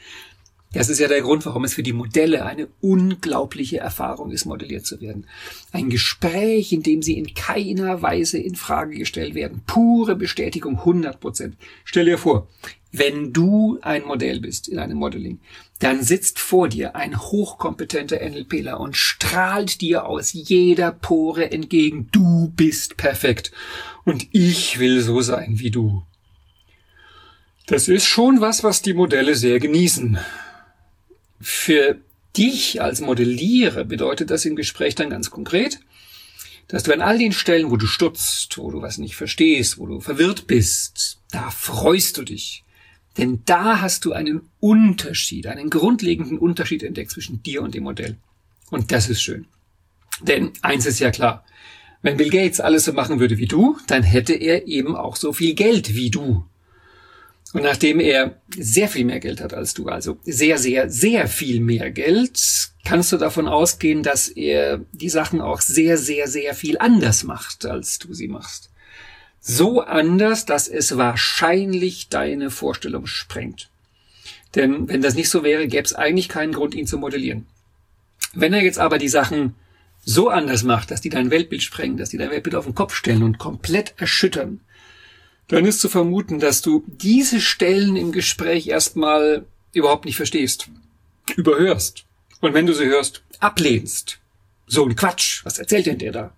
Das 0.72 0.88
ist 0.88 0.98
ja 0.98 1.08
der 1.08 1.20
Grund, 1.20 1.44
warum 1.44 1.64
es 1.64 1.74
für 1.74 1.82
die 1.82 1.92
Modelle 1.92 2.46
eine 2.46 2.68
unglaubliche 2.80 3.78
Erfahrung 3.78 4.30
ist, 4.30 4.46
modelliert 4.46 4.86
zu 4.86 5.00
werden. 5.02 5.26
Ein 5.70 5.90
Gespräch, 5.90 6.72
in 6.72 6.82
dem 6.82 7.02
sie 7.02 7.18
in 7.18 7.34
keiner 7.34 8.00
Weise 8.00 8.38
in 8.38 8.54
Frage 8.54 8.96
gestellt 8.96 9.34
werden. 9.34 9.62
Pure 9.66 10.16
Bestätigung, 10.16 10.78
100 10.78 11.20
Prozent. 11.20 11.56
Stell 11.84 12.06
dir 12.06 12.16
vor, 12.16 12.48
wenn 12.90 13.32
du 13.32 13.78
ein 13.82 14.04
Modell 14.04 14.40
bist 14.40 14.68
in 14.68 14.78
einem 14.78 14.98
Modeling, 14.98 15.40
dann 15.78 16.02
sitzt 16.02 16.38
vor 16.38 16.68
dir 16.68 16.94
ein 16.94 17.18
hochkompetenter 17.18 18.20
NLPler 18.20 18.80
und 18.80 18.96
strahlt 18.96 19.80
dir 19.80 20.06
aus 20.06 20.32
jeder 20.32 20.92
Pore 20.92 21.50
entgegen. 21.50 22.08
Du 22.12 22.52
bist 22.54 22.96
perfekt. 22.96 23.50
Und 24.04 24.28
ich 24.32 24.78
will 24.78 25.00
so 25.00 25.20
sein 25.20 25.58
wie 25.58 25.70
du. 25.70 26.02
Das 27.66 27.88
ist 27.88 28.06
schon 28.06 28.40
was, 28.40 28.64
was 28.64 28.82
die 28.82 28.94
Modelle 28.94 29.34
sehr 29.34 29.58
genießen. 29.58 30.18
Für 31.42 32.00
dich 32.36 32.80
als 32.80 33.00
Modellierer 33.00 33.84
bedeutet 33.84 34.30
das 34.30 34.44
im 34.44 34.54
Gespräch 34.54 34.94
dann 34.94 35.10
ganz 35.10 35.30
konkret, 35.30 35.80
dass 36.68 36.84
du 36.84 36.92
an 36.92 37.02
all 37.02 37.18
den 37.18 37.32
Stellen, 37.32 37.70
wo 37.70 37.76
du 37.76 37.86
stutzt, 37.86 38.56
wo 38.58 38.70
du 38.70 38.80
was 38.80 38.98
nicht 38.98 39.16
verstehst, 39.16 39.76
wo 39.76 39.86
du 39.86 40.00
verwirrt 40.00 40.46
bist, 40.46 41.18
da 41.32 41.50
freust 41.50 42.16
du 42.16 42.22
dich. 42.22 42.64
Denn 43.18 43.42
da 43.44 43.80
hast 43.80 44.04
du 44.04 44.12
einen 44.12 44.48
Unterschied, 44.60 45.48
einen 45.48 45.68
grundlegenden 45.68 46.38
Unterschied 46.38 46.84
entdeckt 46.84 47.10
zwischen 47.10 47.42
dir 47.42 47.60
und 47.62 47.74
dem 47.74 47.82
Modell. 47.82 48.16
Und 48.70 48.92
das 48.92 49.10
ist 49.10 49.20
schön. 49.20 49.46
Denn 50.22 50.52
eins 50.62 50.86
ist 50.86 51.00
ja 51.00 51.10
klar, 51.10 51.44
wenn 52.02 52.16
Bill 52.16 52.30
Gates 52.30 52.60
alles 52.60 52.84
so 52.84 52.92
machen 52.92 53.20
würde 53.20 53.36
wie 53.36 53.46
du, 53.46 53.76
dann 53.88 54.04
hätte 54.04 54.32
er 54.32 54.66
eben 54.68 54.96
auch 54.96 55.16
so 55.16 55.32
viel 55.32 55.54
Geld 55.54 55.94
wie 55.94 56.10
du. 56.10 56.44
Und 57.52 57.62
nachdem 57.62 58.00
er 58.00 58.40
sehr 58.56 58.88
viel 58.88 59.04
mehr 59.04 59.20
Geld 59.20 59.40
hat 59.40 59.52
als 59.52 59.74
du, 59.74 59.86
also 59.88 60.18
sehr, 60.24 60.56
sehr, 60.58 60.88
sehr 60.88 61.28
viel 61.28 61.60
mehr 61.60 61.90
Geld, 61.90 62.40
kannst 62.84 63.12
du 63.12 63.18
davon 63.18 63.46
ausgehen, 63.46 64.02
dass 64.02 64.28
er 64.28 64.80
die 64.92 65.10
Sachen 65.10 65.40
auch 65.40 65.60
sehr, 65.60 65.98
sehr, 65.98 66.28
sehr 66.28 66.54
viel 66.54 66.78
anders 66.78 67.24
macht, 67.24 67.66
als 67.66 67.98
du 67.98 68.14
sie 68.14 68.28
machst. 68.28 68.70
So 69.40 69.82
anders, 69.82 70.46
dass 70.46 70.68
es 70.68 70.96
wahrscheinlich 70.96 72.08
deine 72.08 72.50
Vorstellung 72.50 73.06
sprengt. 73.06 73.68
Denn 74.54 74.88
wenn 74.88 75.02
das 75.02 75.14
nicht 75.14 75.28
so 75.28 75.42
wäre, 75.42 75.66
gäbe 75.66 75.84
es 75.84 75.94
eigentlich 75.94 76.28
keinen 76.28 76.52
Grund, 76.52 76.74
ihn 76.74 76.86
zu 76.86 76.96
modellieren. 76.96 77.46
Wenn 78.34 78.52
er 78.52 78.62
jetzt 78.62 78.78
aber 78.78 78.98
die 78.98 79.08
Sachen 79.08 79.54
so 80.04 80.28
anders 80.28 80.62
macht, 80.62 80.90
dass 80.90 81.00
die 81.00 81.10
dein 81.10 81.30
Weltbild 81.30 81.62
sprengen, 81.62 81.96
dass 81.96 82.10
die 82.10 82.18
dein 82.18 82.30
Weltbild 82.30 82.54
auf 82.54 82.64
den 82.64 82.74
Kopf 82.74 82.94
stellen 82.94 83.22
und 83.22 83.38
komplett 83.38 83.94
erschüttern, 83.98 84.60
dann 85.52 85.66
ist 85.66 85.80
zu 85.80 85.90
vermuten, 85.90 86.40
dass 86.40 86.62
du 86.62 86.82
diese 86.86 87.38
Stellen 87.38 87.96
im 87.96 88.10
Gespräch 88.10 88.68
erstmal 88.68 89.44
überhaupt 89.74 90.06
nicht 90.06 90.16
verstehst, 90.16 90.70
überhörst. 91.36 92.06
Und 92.40 92.54
wenn 92.54 92.66
du 92.66 92.72
sie 92.72 92.86
hörst, 92.86 93.22
ablehnst. 93.38 94.18
So 94.66 94.84
ein 94.86 94.96
Quatsch, 94.96 95.44
was 95.44 95.58
erzählt 95.58 95.86
denn 95.86 95.98
der 95.98 96.12
da? 96.12 96.32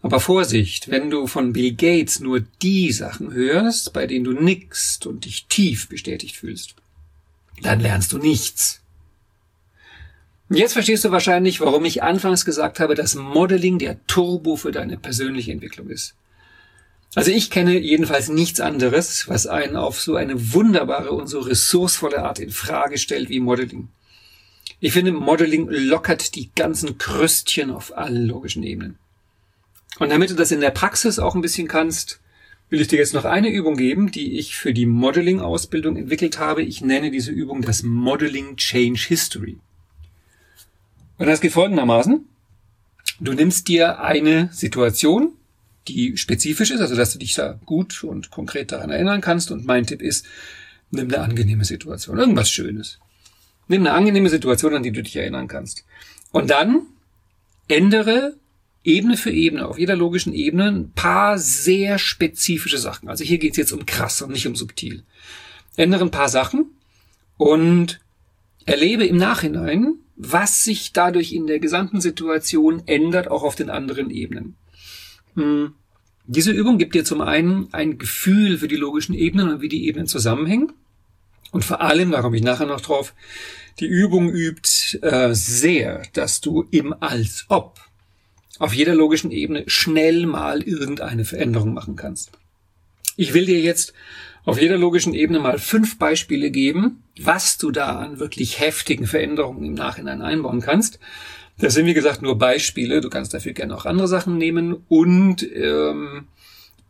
Aber 0.00 0.18
Vorsicht, 0.18 0.90
wenn 0.90 1.10
du 1.10 1.26
von 1.26 1.52
Bill 1.52 1.74
Gates 1.74 2.20
nur 2.20 2.40
die 2.62 2.90
Sachen 2.90 3.34
hörst, 3.34 3.92
bei 3.92 4.06
denen 4.06 4.24
du 4.24 4.32
nickst 4.32 5.06
und 5.06 5.26
dich 5.26 5.44
tief 5.50 5.88
bestätigt 5.90 6.36
fühlst, 6.36 6.74
dann 7.60 7.80
lernst 7.80 8.12
du 8.12 8.18
nichts. 8.18 8.80
Jetzt 10.48 10.72
verstehst 10.72 11.04
du 11.04 11.10
wahrscheinlich, 11.10 11.60
warum 11.60 11.84
ich 11.84 12.02
anfangs 12.02 12.46
gesagt 12.46 12.80
habe, 12.80 12.94
dass 12.94 13.14
Modeling 13.14 13.78
der 13.78 14.04
Turbo 14.06 14.56
für 14.56 14.72
deine 14.72 14.96
persönliche 14.96 15.52
Entwicklung 15.52 15.90
ist. 15.90 16.14
Also 17.14 17.32
ich 17.32 17.50
kenne 17.50 17.78
jedenfalls 17.78 18.28
nichts 18.28 18.60
anderes, 18.60 19.28
was 19.28 19.46
einen 19.46 19.76
auf 19.76 20.00
so 20.00 20.14
eine 20.14 20.52
wunderbare 20.52 21.10
und 21.10 21.26
so 21.26 21.40
ressourcevolle 21.40 22.22
Art 22.22 22.38
in 22.38 22.50
Frage 22.50 22.98
stellt 22.98 23.28
wie 23.28 23.40
Modeling. 23.40 23.88
Ich 24.78 24.92
finde, 24.92 25.12
Modeling 25.12 25.68
lockert 25.68 26.34
die 26.36 26.50
ganzen 26.54 26.98
Krüstchen 26.98 27.70
auf 27.70 27.96
allen 27.96 28.26
logischen 28.26 28.62
Ebenen. 28.62 28.96
Und 29.98 30.10
damit 30.10 30.30
du 30.30 30.34
das 30.34 30.52
in 30.52 30.60
der 30.60 30.70
Praxis 30.70 31.18
auch 31.18 31.34
ein 31.34 31.42
bisschen 31.42 31.68
kannst, 31.68 32.20
will 32.70 32.80
ich 32.80 32.88
dir 32.88 33.00
jetzt 33.00 33.12
noch 33.12 33.24
eine 33.24 33.50
Übung 33.50 33.76
geben, 33.76 34.12
die 34.12 34.38
ich 34.38 34.56
für 34.56 34.72
die 34.72 34.86
Modeling-Ausbildung 34.86 35.96
entwickelt 35.96 36.38
habe. 36.38 36.62
Ich 36.62 36.80
nenne 36.80 37.10
diese 37.10 37.32
Übung 37.32 37.62
das 37.62 37.82
Modeling 37.82 38.56
Change 38.56 39.00
History. 39.08 39.58
Und 41.18 41.26
das 41.26 41.40
geht 41.40 41.52
folgendermaßen. 41.52 42.24
Du 43.18 43.32
nimmst 43.32 43.68
dir 43.68 44.00
eine 44.00 44.48
Situation, 44.52 45.32
die 45.88 46.16
spezifisch 46.16 46.70
ist, 46.70 46.80
also 46.80 46.94
dass 46.94 47.12
du 47.12 47.18
dich 47.18 47.34
da 47.34 47.58
gut 47.64 48.04
und 48.04 48.30
konkret 48.30 48.72
daran 48.72 48.90
erinnern 48.90 49.20
kannst. 49.20 49.50
Und 49.50 49.66
mein 49.66 49.86
Tipp 49.86 50.02
ist, 50.02 50.26
nimm 50.90 51.08
eine 51.08 51.20
angenehme 51.20 51.64
Situation, 51.64 52.18
irgendwas 52.18 52.50
Schönes. 52.50 52.98
Nimm 53.68 53.82
eine 53.82 53.92
angenehme 53.92 54.28
Situation, 54.28 54.74
an 54.74 54.82
die 54.82 54.92
du 54.92 55.02
dich 55.02 55.16
erinnern 55.16 55.48
kannst. 55.48 55.84
Und 56.32 56.50
dann 56.50 56.82
ändere 57.68 58.36
Ebene 58.82 59.16
für 59.16 59.30
Ebene, 59.30 59.68
auf 59.68 59.78
jeder 59.78 59.94
logischen 59.94 60.32
Ebene, 60.32 60.68
ein 60.68 60.92
paar 60.92 61.38
sehr 61.38 61.98
spezifische 61.98 62.78
Sachen. 62.78 63.08
Also 63.08 63.24
hier 63.24 63.38
geht's 63.38 63.58
jetzt 63.58 63.72
um 63.72 63.84
krass 63.84 64.22
und 64.22 64.32
nicht 64.32 64.46
um 64.46 64.56
subtil. 64.56 65.04
Ändere 65.76 66.04
ein 66.04 66.10
paar 66.10 66.28
Sachen 66.28 66.70
und 67.36 68.00
erlebe 68.64 69.04
im 69.06 69.16
Nachhinein, 69.16 69.94
was 70.16 70.64
sich 70.64 70.92
dadurch 70.92 71.32
in 71.32 71.46
der 71.46 71.58
gesamten 71.58 72.00
Situation 72.00 72.82
ändert, 72.86 73.28
auch 73.28 73.42
auf 73.42 73.54
den 73.54 73.70
anderen 73.70 74.10
Ebenen. 74.10 74.56
Hm. 75.34 75.74
Diese 76.26 76.52
Übung 76.52 76.78
gibt 76.78 76.94
dir 76.94 77.04
zum 77.04 77.20
einen 77.20 77.72
ein 77.72 77.98
Gefühl 77.98 78.58
für 78.58 78.68
die 78.68 78.76
logischen 78.76 79.14
Ebenen 79.14 79.50
und 79.50 79.60
wie 79.60 79.68
die 79.68 79.86
Ebenen 79.86 80.06
zusammenhängen. 80.06 80.72
Und 81.50 81.64
vor 81.64 81.80
allem, 81.80 82.12
da 82.12 82.22
komme 82.22 82.36
ich 82.36 82.42
nachher 82.42 82.66
noch 82.66 82.80
drauf, 82.80 83.14
die 83.80 83.86
Übung 83.86 84.30
übt 84.30 84.98
äh, 85.02 85.34
sehr, 85.34 86.02
dass 86.12 86.40
du 86.40 86.66
im 86.70 86.94
Als 87.00 87.46
ob 87.48 87.80
auf 88.58 88.74
jeder 88.74 88.94
logischen 88.94 89.30
Ebene 89.30 89.64
schnell 89.66 90.26
mal 90.26 90.62
irgendeine 90.62 91.24
Veränderung 91.24 91.72
machen 91.72 91.96
kannst. 91.96 92.30
Ich 93.16 93.34
will 93.34 93.46
dir 93.46 93.60
jetzt 93.60 93.92
auf 94.44 94.60
jeder 94.60 94.78
logischen 94.78 95.14
Ebene 95.14 95.40
mal 95.40 95.58
fünf 95.58 95.98
Beispiele 95.98 96.50
geben, 96.50 97.02
was 97.18 97.58
du 97.58 97.70
da 97.70 97.98
an 97.98 98.18
wirklich 98.18 98.60
heftigen 98.60 99.06
Veränderungen 99.06 99.64
im 99.64 99.74
Nachhinein 99.74 100.22
einbauen 100.22 100.60
kannst. 100.60 100.98
Das 101.60 101.74
sind 101.74 101.86
wie 101.86 101.94
gesagt 101.94 102.22
nur 102.22 102.38
Beispiele. 102.38 103.00
Du 103.00 103.10
kannst 103.10 103.34
dafür 103.34 103.52
gerne 103.52 103.76
auch 103.76 103.84
andere 103.84 104.08
Sachen 104.08 104.38
nehmen 104.38 104.76
und 104.88 105.42
ähm, 105.54 106.26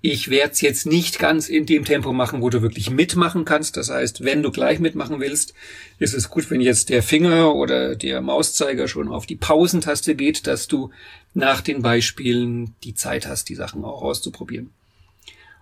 ich 0.01 0.31
werde 0.31 0.53
es 0.53 0.61
jetzt 0.61 0.87
nicht 0.87 1.19
ganz 1.19 1.49
in 1.49 1.67
dem 1.67 1.85
Tempo 1.85 2.13
machen, 2.13 2.41
wo 2.41 2.49
du 2.49 2.63
wirklich 2.63 2.89
mitmachen 2.89 3.45
kannst. 3.45 3.77
Das 3.77 3.91
heißt, 3.91 4.25
wenn 4.25 4.43
du 4.43 4.51
gleich 4.51 4.79
mitmachen 4.79 5.21
willst, 5.21 5.55
ist 5.99 6.15
es 6.15 6.31
gut, 6.31 6.51
wenn 6.51 6.61
jetzt 6.61 6.89
der 6.89 7.03
Finger 7.03 7.55
oder 7.55 7.97
der 7.97 8.23
Mauszeiger 8.23 8.89
schon 8.89 9.09
auf 9.09 9.27
die 9.27 9.37
Pausentaste 9.37 10.15
geht, 10.15 10.47
dass 10.47 10.69
du 10.69 10.91
nach 11.35 11.61
den 11.61 11.83
Beispielen 11.83 12.75
die 12.83 12.95
Zeit 12.95 13.27
hast, 13.27 13.49
die 13.49 13.57
Sachen 13.57 13.85
auch 13.85 14.03
auszuprobieren. 14.03 14.71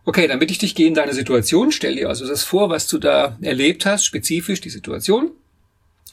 Okay, 0.04 0.28
dann 0.28 0.38
bitte 0.38 0.52
ich 0.52 0.58
dich, 0.58 0.74
geh 0.74 0.86
in 0.86 0.94
deine 0.94 1.14
Situation, 1.14 1.72
stell 1.72 1.96
dir 1.96 2.08
also 2.08 2.26
das 2.26 2.44
vor, 2.44 2.70
was 2.70 2.86
du 2.86 2.98
da 2.98 3.36
erlebt 3.42 3.84
hast, 3.86 4.04
spezifisch 4.04 4.60
die 4.60 4.70
Situation. 4.70 5.32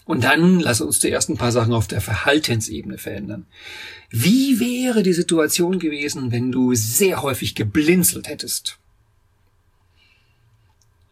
Und 0.06 0.24
dann 0.24 0.60
lass 0.60 0.82
uns 0.82 1.00
zuerst 1.00 1.30
ein 1.30 1.38
paar 1.38 1.52
Sachen 1.52 1.74
auf 1.74 1.88
der 1.88 2.00
Verhaltensebene 2.00 3.00
verändern. 3.00 3.48
Wie 4.12 4.60
wäre 4.60 5.02
die 5.02 5.14
Situation 5.14 5.80
gewesen, 5.80 6.32
wenn 6.32 6.52
du 6.52 6.76
sehr 6.76 7.24
häufig 7.24 7.56
geblinzelt 7.56 8.30
hättest? 8.30 8.78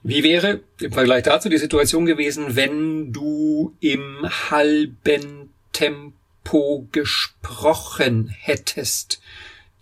Wie 0.04 0.22
wäre 0.22 0.62
im 0.80 0.92
Vergleich 0.92 1.24
dazu 1.24 1.50
die 1.50 1.58
Situation 1.58 2.06
gewesen, 2.06 2.56
wenn 2.56 3.14
du 3.14 3.76
im 3.80 4.28
halben 4.52 5.50
Tempo 5.72 6.88
gesprochen 6.92 8.28
hättest 8.28 9.22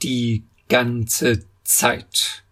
die 0.04 0.44
ganze 0.70 1.44
Zeit? 1.64 2.44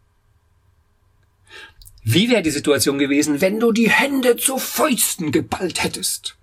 Wie 2.04 2.30
wäre 2.30 2.42
die 2.42 2.50
Situation 2.50 2.98
gewesen, 2.98 3.40
wenn 3.40 3.60
du 3.60 3.72
die 3.72 3.90
Hände 3.90 4.36
zu 4.36 4.58
Fäusten 4.58 5.32
geballt 5.32 5.84
hättest? 5.84 6.39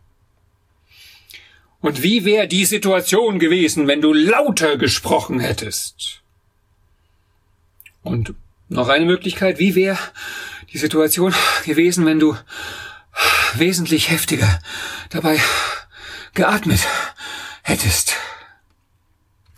Und 1.86 2.02
wie 2.02 2.24
wäre 2.24 2.48
die 2.48 2.64
Situation 2.64 3.38
gewesen, 3.38 3.86
wenn 3.86 4.00
du 4.00 4.12
lauter 4.12 4.76
gesprochen 4.76 5.38
hättest? 5.38 6.20
Und 8.02 8.34
noch 8.68 8.88
eine 8.88 9.04
Möglichkeit, 9.04 9.60
wie 9.60 9.76
wäre 9.76 9.96
die 10.72 10.78
Situation 10.78 11.32
gewesen, 11.64 12.04
wenn 12.04 12.18
du 12.18 12.36
wesentlich 13.54 14.10
heftiger 14.10 14.60
dabei 15.10 15.40
geatmet 16.34 16.80
hättest? 17.62 18.14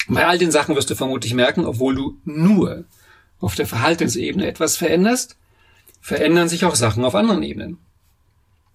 Bei 0.07 0.27
all 0.27 0.37
den 0.37 0.51
Sachen 0.51 0.77
wirst 0.77 0.91
du 0.91 0.97
vermutlich 0.97 1.33
merken, 1.33 1.65
obwohl 1.65 1.95
du 1.95 2.21
nur 2.27 2.85
auf 3.41 3.55
der 3.55 3.67
Verhaltensebene 3.67 4.47
etwas 4.47 4.77
veränderst, 4.77 5.39
verändern 6.03 6.51
sich 6.51 6.67
auch 6.67 6.75
Sachen 6.75 7.07
auf 7.07 7.15
anderen 7.15 7.43
Ebenen. 7.43 7.79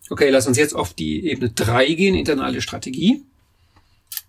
Okay, 0.09 0.31
lass 0.31 0.47
uns 0.47 0.57
jetzt 0.57 0.73
auf 0.73 0.95
die 0.95 1.27
Ebene 1.27 1.51
3 1.51 1.93
gehen, 1.93 2.15
internale 2.15 2.59
Strategie. 2.59 3.23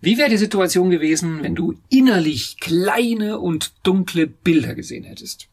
Wie 0.01 0.19
wäre 0.19 0.31
die 0.31 0.37
Situation 0.37 0.91
gewesen, 0.91 1.43
wenn 1.43 1.55
du 1.55 1.79
innerlich 1.89 2.59
kleine 2.61 3.39
und 3.39 3.73
dunkle 3.83 4.27
Bilder 4.27 4.75
gesehen 4.75 5.05
hättest? 5.05 5.49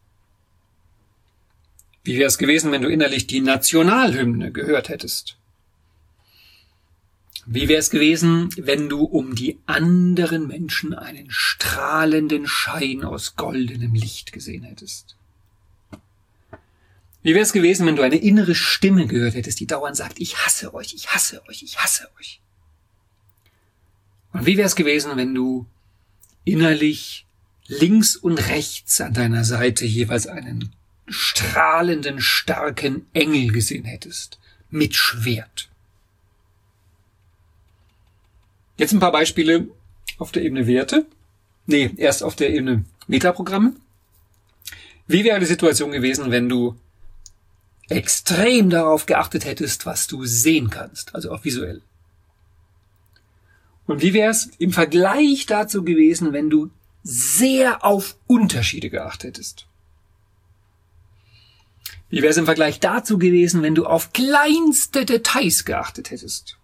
Wie 2.03 2.17
wäre 2.17 2.27
es 2.27 2.38
gewesen, 2.38 2.71
wenn 2.71 2.81
du 2.81 2.89
innerlich 2.89 3.27
die 3.27 3.41
Nationalhymne 3.41 4.51
gehört 4.51 4.89
hättest? 4.89 5.38
Wie 7.45 7.67
wäre 7.67 7.79
es 7.79 7.89
gewesen, 7.89 8.50
wenn 8.57 8.89
du 8.89 9.03
um 9.03 9.35
die 9.35 9.59
anderen 9.65 10.47
Menschen 10.47 10.93
einen 10.93 11.29
strahlenden 11.29 12.47
Schein 12.47 13.03
aus 13.03 13.35
goldenem 13.35 13.93
Licht 13.93 14.31
gesehen 14.31 14.63
hättest? 14.63 15.15
Wie 17.23 17.33
wäre 17.33 17.43
es 17.43 17.53
gewesen, 17.53 17.85
wenn 17.85 17.95
du 17.95 18.01
eine 18.01 18.17
innere 18.17 18.55
Stimme 18.55 19.05
gehört 19.05 19.35
hättest, 19.35 19.59
die 19.59 19.67
dauernd 19.67 19.95
sagt, 19.95 20.19
ich 20.19 20.38
hasse 20.38 20.73
euch, 20.73 20.93
ich 20.93 21.09
hasse 21.09 21.41
euch, 21.47 21.61
ich 21.61 21.77
hasse 21.77 22.07
euch? 22.19 22.40
Und 24.33 24.45
wie 24.45 24.57
wäre 24.57 24.67
es 24.67 24.75
gewesen, 24.75 25.11
wenn 25.15 25.35
du 25.35 25.65
innerlich 26.43 27.25
links 27.67 28.15
und 28.15 28.38
rechts 28.50 29.00
an 29.01 29.13
deiner 29.13 29.43
Seite 29.43 29.85
jeweils 29.85 30.27
einen 30.27 30.73
strahlenden, 31.07 32.21
starken 32.21 33.05
Engel 33.13 33.51
gesehen 33.51 33.85
hättest, 33.85 34.39
mit 34.69 34.95
Schwert? 34.95 35.69
Jetzt 38.77 38.93
ein 38.93 39.00
paar 39.00 39.11
Beispiele 39.11 39.67
auf 40.17 40.31
der 40.31 40.43
Ebene 40.43 40.65
Werte. 40.65 41.05
Nee, 41.65 41.91
erst 41.97 42.23
auf 42.23 42.35
der 42.35 42.50
Ebene 42.50 42.85
Metaprogramme. 43.07 43.73
Wie 45.07 45.23
wäre 45.23 45.39
die 45.39 45.45
Situation 45.45 45.91
gewesen, 45.91 46.31
wenn 46.31 46.47
du 46.47 46.79
extrem 47.89 48.69
darauf 48.69 49.05
geachtet 49.05 49.45
hättest, 49.45 49.85
was 49.85 50.07
du 50.07 50.25
sehen 50.25 50.69
kannst, 50.69 51.13
also 51.13 51.31
auch 51.31 51.43
visuell? 51.43 51.81
Und 53.88 54.01
wie 54.01 54.13
wäre 54.13 54.31
es 54.31 54.51
im 54.57 54.71
Vergleich 54.71 55.45
dazu 55.45 55.83
gewesen, 55.83 56.33
wenn 56.33 56.50
du 56.50 56.71
sehr 57.03 57.83
auf 57.83 58.15
Unterschiede 58.27 58.89
geachtet 58.89 59.38
hättest? 59.38 59.67
Wie 62.09 62.21
wäre 62.21 62.31
es 62.31 62.38
im 62.38 62.45
Vergleich 62.45 62.79
dazu 62.79 63.17
gewesen, 63.17 63.63
wenn 63.63 63.75
du 63.75 63.85
auf 63.85 64.11
kleinste 64.11 65.05
Details 65.05 65.65
geachtet 65.65 66.11
hättest? 66.11 66.57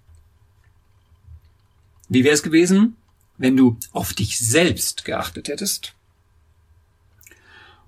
Wie 2.09 2.24
wäre 2.24 2.33
es 2.33 2.43
gewesen, 2.43 2.97
wenn 3.38 3.55
du 3.55 3.77
auf 3.91 4.13
dich 4.13 4.38
selbst 4.39 5.05
geachtet 5.05 5.47
hättest? 5.47 5.93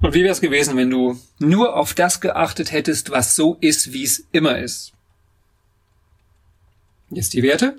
Und 0.02 0.14
wie 0.14 0.24
wäre 0.24 0.32
es 0.32 0.42
gewesen, 0.42 0.78
wenn 0.78 0.90
du 0.90 1.20
nur 1.40 1.76
auf 1.76 1.94
das 1.94 2.22
geachtet 2.22 2.72
hättest, 2.72 3.10
was 3.10 3.36
so 3.36 3.58
ist, 3.60 3.92
wie 3.92 4.04
es 4.04 4.26
immer 4.32 4.58
ist? 4.58 4.94
Jetzt 7.10 7.34
die 7.34 7.44
Werte. 7.44 7.78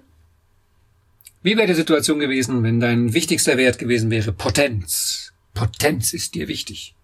Wie 1.43 1.57
wäre 1.57 1.67
die 1.67 1.75
Situation 1.75 2.19
gewesen, 2.19 2.63
wenn 2.63 2.81
dein 2.81 3.15
wichtigster 3.15 3.57
Wert 3.57 3.79
gewesen 3.79 4.11
wäre 4.11 4.33
Potenz? 4.33 5.33
Potenz 5.55 6.13
ist 6.13 6.35
dir 6.35 6.49
wichtig. 6.49 6.95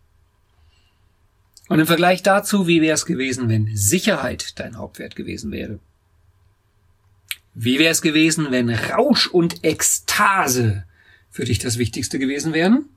Und 1.68 1.80
im 1.80 1.86
Vergleich 1.86 2.22
dazu, 2.22 2.66
wie 2.66 2.82
wäre 2.82 2.94
es 2.94 3.06
gewesen, 3.06 3.48
wenn 3.48 3.74
Sicherheit 3.74 4.58
dein 4.58 4.76
Hauptwert 4.76 5.16
gewesen 5.16 5.52
wäre? 5.52 5.80
Wie 7.54 7.78
wäre 7.78 7.90
es 7.90 8.02
gewesen, 8.02 8.48
wenn 8.50 8.68
Rausch 8.68 9.26
und 9.26 9.64
Ekstase 9.64 10.84
für 11.30 11.44
dich 11.44 11.58
das 11.58 11.78
Wichtigste 11.78 12.18
gewesen 12.18 12.52
wären? 12.52 12.90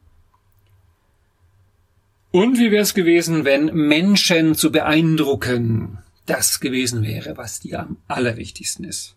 Und 2.32 2.60
wie 2.60 2.70
wäre 2.70 2.84
es 2.84 2.94
gewesen, 2.94 3.46
wenn 3.46 3.74
Menschen 3.74 4.56
zu 4.56 4.72
beeindrucken 4.72 6.00
das 6.26 6.60
gewesen 6.60 7.02
wäre, 7.02 7.38
was 7.38 7.62
dir 7.62 7.80
am 7.80 7.98
allerwichtigsten 8.08 8.84
ist? 8.84 9.16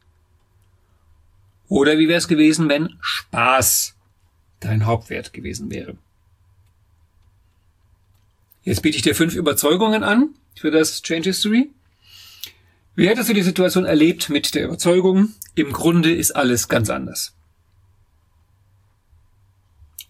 Oder 1.73 1.97
wie 1.97 2.07
wäre 2.07 2.19
es 2.19 2.29
gewesen, 2.29 2.69
wenn 2.69 2.99
Spaß 3.01 3.95
dein 4.61 4.85
Hauptwert 4.85 5.33
gewesen 5.33 5.71
wäre? 5.71 5.97
Jetzt 8.63 8.83
biete 8.83 8.99
ich 8.99 9.03
dir 9.03 9.15
fünf 9.15 9.35
Überzeugungen 9.35 10.05
an 10.05 10.35
für 10.55 10.71
das 10.71 11.01
Change 11.01 11.31
History. 11.31 11.71
Wie 12.95 13.09
hättest 13.09 13.31
du 13.31 13.33
die 13.33 13.43
Situation 13.43 13.87
erlebt 13.87 14.29
mit 14.29 14.55
der 14.55 14.67
Überzeugung, 14.67 15.33
im 15.55 15.73
Grunde 15.73 16.15
ist 16.15 16.33
alles 16.33 16.69
ganz 16.69 16.91
anders? 16.91 17.35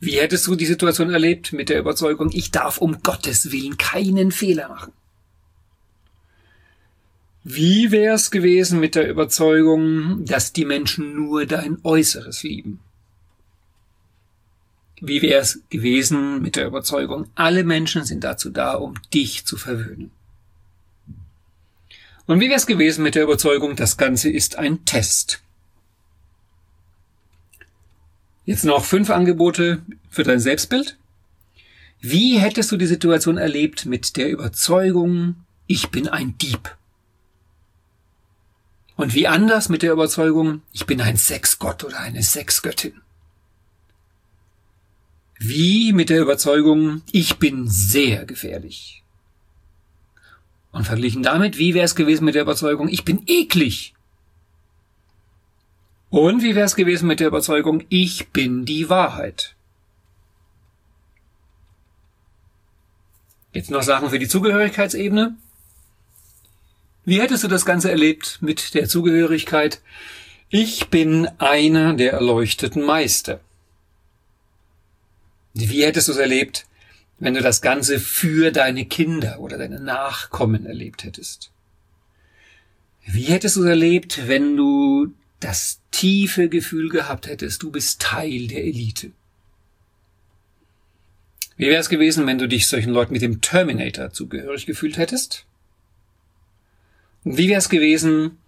Wie 0.00 0.18
hättest 0.18 0.48
du 0.48 0.56
die 0.56 0.66
Situation 0.66 1.10
erlebt 1.10 1.52
mit 1.52 1.68
der 1.68 1.78
Überzeugung, 1.78 2.30
ich 2.32 2.50
darf 2.50 2.78
um 2.78 3.04
Gottes 3.04 3.52
Willen 3.52 3.76
keinen 3.76 4.32
Fehler 4.32 4.68
machen? 4.68 4.92
Wie 7.44 7.90
wär's 7.90 8.30
gewesen 8.30 8.78
mit 8.78 8.94
der 8.94 9.08
Überzeugung, 9.08 10.24
dass 10.24 10.52
die 10.52 10.64
Menschen 10.64 11.16
nur 11.16 11.44
dein 11.44 11.78
Äußeres 11.82 12.44
lieben? 12.44 12.78
Wie 15.00 15.20
wär's 15.22 15.58
gewesen 15.68 16.40
mit 16.40 16.54
der 16.54 16.68
Überzeugung, 16.68 17.26
alle 17.34 17.64
Menschen 17.64 18.04
sind 18.04 18.22
dazu 18.22 18.50
da, 18.50 18.74
um 18.74 18.94
dich 19.12 19.44
zu 19.44 19.56
verwöhnen? 19.56 20.12
Und 22.26 22.38
wie 22.38 22.48
wär's 22.48 22.68
gewesen 22.68 23.02
mit 23.02 23.16
der 23.16 23.24
Überzeugung, 23.24 23.74
das 23.74 23.96
Ganze 23.96 24.30
ist 24.30 24.56
ein 24.56 24.84
Test? 24.84 25.42
Jetzt 28.44 28.64
noch 28.64 28.84
fünf 28.84 29.10
Angebote 29.10 29.82
für 30.08 30.22
dein 30.22 30.38
Selbstbild. 30.38 30.96
Wie 32.00 32.38
hättest 32.38 32.70
du 32.70 32.76
die 32.76 32.86
Situation 32.86 33.38
erlebt 33.38 33.86
mit 33.86 34.16
der 34.16 34.30
Überzeugung, 34.30 35.34
ich 35.66 35.90
bin 35.90 36.06
ein 36.06 36.38
Dieb? 36.38 36.76
Und 38.96 39.14
wie 39.14 39.26
anders 39.26 39.68
mit 39.68 39.82
der 39.82 39.92
Überzeugung, 39.92 40.62
ich 40.72 40.86
bin 40.86 41.00
ein 41.00 41.16
Sexgott 41.16 41.84
oder 41.84 41.98
eine 42.00 42.22
Sexgöttin? 42.22 43.00
Wie 45.38 45.92
mit 45.92 46.08
der 46.08 46.20
Überzeugung, 46.20 47.02
ich 47.10 47.38
bin 47.38 47.68
sehr 47.68 48.24
gefährlich? 48.26 49.02
Und 50.70 50.84
verglichen 50.84 51.22
damit, 51.22 51.58
wie 51.58 51.74
wäre 51.74 51.84
es 51.84 51.94
gewesen 51.94 52.24
mit 52.24 52.34
der 52.34 52.42
Überzeugung, 52.42 52.88
ich 52.88 53.04
bin 53.04 53.22
eklig? 53.26 53.94
Und 56.10 56.42
wie 56.42 56.54
wäre 56.54 56.66
es 56.66 56.76
gewesen 56.76 57.08
mit 57.08 57.20
der 57.20 57.28
Überzeugung, 57.28 57.84
ich 57.88 58.28
bin 58.28 58.64
die 58.64 58.88
Wahrheit? 58.88 59.56
Jetzt 63.52 63.70
noch 63.70 63.82
Sachen 63.82 64.10
für 64.10 64.18
die 64.18 64.28
Zugehörigkeitsebene. 64.28 65.36
Wie 67.04 67.20
hättest 67.20 67.42
du 67.42 67.48
das 67.48 67.64
Ganze 67.64 67.90
erlebt 67.90 68.38
mit 68.40 68.74
der 68.74 68.88
Zugehörigkeit? 68.88 69.80
Ich 70.50 70.88
bin 70.88 71.26
einer 71.38 71.94
der 71.94 72.12
erleuchteten 72.12 72.82
Meister. 72.82 73.40
Wie 75.52 75.84
hättest 75.84 76.06
du 76.06 76.12
es 76.12 76.18
erlebt, 76.18 76.66
wenn 77.18 77.34
du 77.34 77.42
das 77.42 77.60
Ganze 77.60 77.98
für 77.98 78.52
deine 78.52 78.84
Kinder 78.86 79.40
oder 79.40 79.58
deine 79.58 79.80
Nachkommen 79.80 80.64
erlebt 80.64 81.02
hättest? 81.02 81.50
Wie 83.04 83.24
hättest 83.24 83.56
du 83.56 83.62
es 83.62 83.68
erlebt, 83.68 84.28
wenn 84.28 84.56
du 84.56 85.12
das 85.40 85.80
tiefe 85.90 86.48
Gefühl 86.48 86.88
gehabt 86.88 87.26
hättest, 87.26 87.64
du 87.64 87.72
bist 87.72 88.00
Teil 88.00 88.46
der 88.46 88.64
Elite? 88.64 89.10
Wie 91.56 91.66
wäre 91.66 91.80
es 91.80 91.88
gewesen, 91.88 92.28
wenn 92.28 92.38
du 92.38 92.46
dich 92.46 92.68
solchen 92.68 92.92
Leuten 92.92 93.12
mit 93.12 93.22
dem 93.22 93.40
Terminator 93.40 94.12
zugehörig 94.12 94.66
gefühlt 94.66 94.96
hättest? 94.96 95.46
Wie 97.24 97.48
wäre 97.48 97.58
es 97.58 97.68
gewesen, 97.68 98.38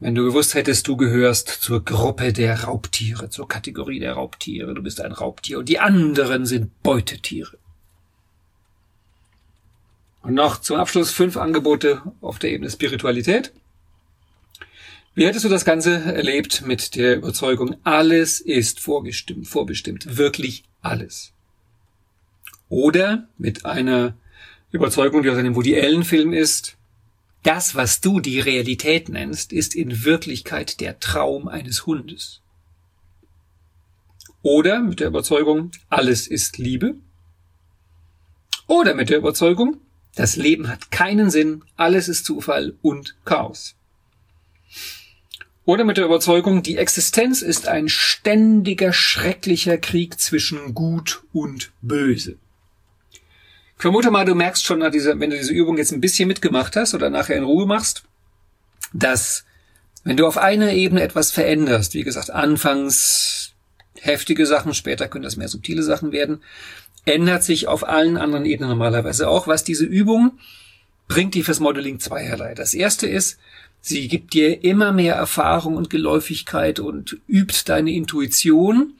wenn 0.00 0.14
du 0.14 0.24
gewusst 0.24 0.54
hättest, 0.54 0.88
du 0.88 0.96
gehörst 0.96 1.48
zur 1.48 1.84
Gruppe 1.84 2.32
der 2.32 2.64
Raubtiere, 2.64 3.28
zur 3.30 3.48
Kategorie 3.48 4.00
der 4.00 4.14
Raubtiere, 4.14 4.74
du 4.74 4.82
bist 4.82 5.00
ein 5.00 5.12
Raubtier 5.12 5.58
und 5.58 5.68
die 5.68 5.78
anderen 5.78 6.46
sind 6.46 6.82
Beutetiere. 6.82 7.58
Und 10.22 10.34
noch 10.34 10.60
zum 10.60 10.78
Abschluss 10.78 11.10
fünf 11.10 11.36
Angebote 11.36 12.00
auf 12.22 12.38
der 12.38 12.50
Ebene 12.50 12.70
Spiritualität. 12.70 13.52
Wie 15.14 15.26
hättest 15.26 15.44
du 15.44 15.50
das 15.50 15.66
Ganze 15.66 15.92
erlebt 15.92 16.66
mit 16.66 16.96
der 16.96 17.16
Überzeugung, 17.16 17.76
alles 17.84 18.40
ist 18.40 18.80
vorgestimmt, 18.80 19.46
vorbestimmt, 19.46 20.16
wirklich 20.16 20.64
alles? 20.80 21.32
Oder 22.70 23.28
mit 23.36 23.66
einer 23.66 24.16
Überzeugung, 24.72 25.22
die 25.22 25.30
aus 25.30 25.36
einem 25.36 25.54
Woody 25.54 25.78
Allen 25.78 26.04
Film 26.04 26.32
ist, 26.32 26.78
das, 27.44 27.74
was 27.74 28.00
du 28.00 28.20
die 28.20 28.40
Realität 28.40 29.08
nennst, 29.08 29.52
ist 29.52 29.74
in 29.74 30.04
Wirklichkeit 30.04 30.80
der 30.80 30.98
Traum 30.98 31.46
eines 31.46 31.86
Hundes. 31.86 32.40
Oder 34.42 34.80
mit 34.80 35.00
der 35.00 35.08
Überzeugung, 35.08 35.70
alles 35.88 36.26
ist 36.26 36.58
Liebe. 36.58 36.96
Oder 38.66 38.94
mit 38.94 39.10
der 39.10 39.18
Überzeugung, 39.18 39.76
das 40.14 40.36
Leben 40.36 40.68
hat 40.68 40.90
keinen 40.90 41.30
Sinn, 41.30 41.64
alles 41.76 42.08
ist 42.08 42.24
Zufall 42.24 42.76
und 42.82 43.16
Chaos. 43.24 43.76
Oder 45.66 45.84
mit 45.84 45.96
der 45.96 46.04
Überzeugung, 46.04 46.62
die 46.62 46.76
Existenz 46.76 47.40
ist 47.42 47.68
ein 47.68 47.88
ständiger, 47.88 48.92
schrecklicher 48.92 49.78
Krieg 49.78 50.18
zwischen 50.20 50.74
Gut 50.74 51.22
und 51.32 51.72
Böse. 51.80 52.36
Ich 53.76 53.82
vermute 53.82 54.10
mal, 54.10 54.24
du 54.24 54.34
merkst 54.34 54.64
schon, 54.64 54.80
wenn 54.80 55.30
du 55.30 55.36
diese 55.36 55.52
Übung 55.52 55.76
jetzt 55.76 55.92
ein 55.92 56.00
bisschen 56.00 56.28
mitgemacht 56.28 56.76
hast 56.76 56.94
oder 56.94 57.10
nachher 57.10 57.36
in 57.36 57.44
Ruhe 57.44 57.66
machst, 57.66 58.04
dass 58.92 59.44
wenn 60.04 60.16
du 60.16 60.26
auf 60.26 60.38
einer 60.38 60.72
Ebene 60.72 61.02
etwas 61.02 61.30
veränderst, 61.32 61.94
wie 61.94 62.02
gesagt, 62.04 62.30
anfangs 62.30 63.52
heftige 64.00 64.46
Sachen, 64.46 64.74
später 64.74 65.08
können 65.08 65.24
das 65.24 65.36
mehr 65.36 65.48
subtile 65.48 65.82
Sachen 65.82 66.12
werden, 66.12 66.42
ändert 67.04 67.42
sich 67.42 67.68
auf 67.68 67.86
allen 67.86 68.16
anderen 68.16 68.46
Ebenen 68.46 68.70
normalerweise 68.70 69.28
auch. 69.28 69.46
Was 69.46 69.64
diese 69.64 69.84
Übung 69.84 70.38
bringt 71.08 71.34
die 71.34 71.42
fürs 71.42 71.60
Modeling 71.60 72.00
zweierlei. 72.00 72.54
Das 72.54 72.74
erste 72.74 73.06
ist, 73.06 73.38
sie 73.80 74.08
gibt 74.08 74.34
dir 74.34 74.64
immer 74.64 74.92
mehr 74.92 75.14
Erfahrung 75.14 75.76
und 75.76 75.90
Geläufigkeit 75.90 76.80
und 76.80 77.18
übt 77.26 77.62
deine 77.66 77.92
Intuition, 77.92 78.94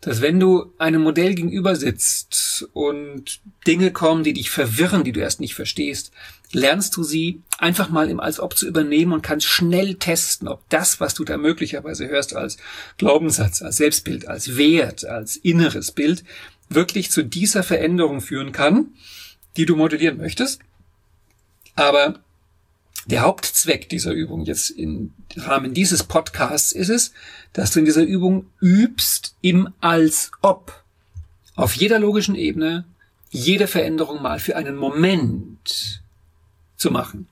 dass 0.00 0.20
wenn 0.20 0.38
du 0.38 0.72
einem 0.78 1.02
Modell 1.02 1.34
gegenüber 1.34 1.74
sitzt 1.74 2.68
und 2.72 3.40
Dinge 3.66 3.90
kommen, 3.90 4.24
die 4.24 4.34
dich 4.34 4.50
verwirren, 4.50 5.04
die 5.04 5.12
du 5.12 5.20
erst 5.20 5.40
nicht 5.40 5.54
verstehst, 5.54 6.12
lernst 6.52 6.96
du 6.96 7.02
sie 7.02 7.42
einfach 7.58 7.88
mal 7.88 8.08
im 8.08 8.20
Als 8.20 8.38
ob 8.38 8.56
zu 8.56 8.66
übernehmen 8.68 9.12
und 9.12 9.22
kannst 9.22 9.46
schnell 9.46 9.94
testen, 9.94 10.48
ob 10.48 10.68
das, 10.68 11.00
was 11.00 11.14
du 11.14 11.24
da 11.24 11.36
möglicherweise 11.36 12.08
hörst 12.08 12.36
als 12.36 12.56
Glaubenssatz, 12.98 13.62
als 13.62 13.78
Selbstbild, 13.78 14.28
als 14.28 14.56
Wert, 14.56 15.04
als 15.04 15.36
inneres 15.36 15.92
Bild, 15.92 16.24
wirklich 16.68 17.10
zu 17.10 17.22
dieser 17.22 17.62
Veränderung 17.62 18.20
führen 18.20 18.52
kann, 18.52 18.94
die 19.56 19.66
du 19.66 19.76
modellieren 19.76 20.18
möchtest. 20.18 20.60
Aber 21.74 22.20
der 23.06 23.22
Hauptzweck 23.22 23.88
dieser 23.88 24.12
Übung 24.12 24.44
jetzt 24.44 24.70
im 24.70 25.12
Rahmen 25.36 25.74
dieses 25.74 26.02
Podcasts 26.04 26.72
ist 26.72 26.88
es, 26.88 27.12
dass 27.52 27.70
du 27.70 27.78
in 27.78 27.84
dieser 27.84 28.02
Übung 28.02 28.46
übst 28.60 29.36
im 29.40 29.68
Als 29.80 30.30
ob. 30.42 30.84
Auf 31.54 31.74
jeder 31.74 31.98
logischen 31.98 32.34
Ebene 32.34 32.84
jede 33.30 33.66
Veränderung 33.66 34.22
mal 34.22 34.38
für 34.38 34.56
einen 34.56 34.76
Moment 34.76 36.02
zu 36.76 36.90
machen. 36.90 37.28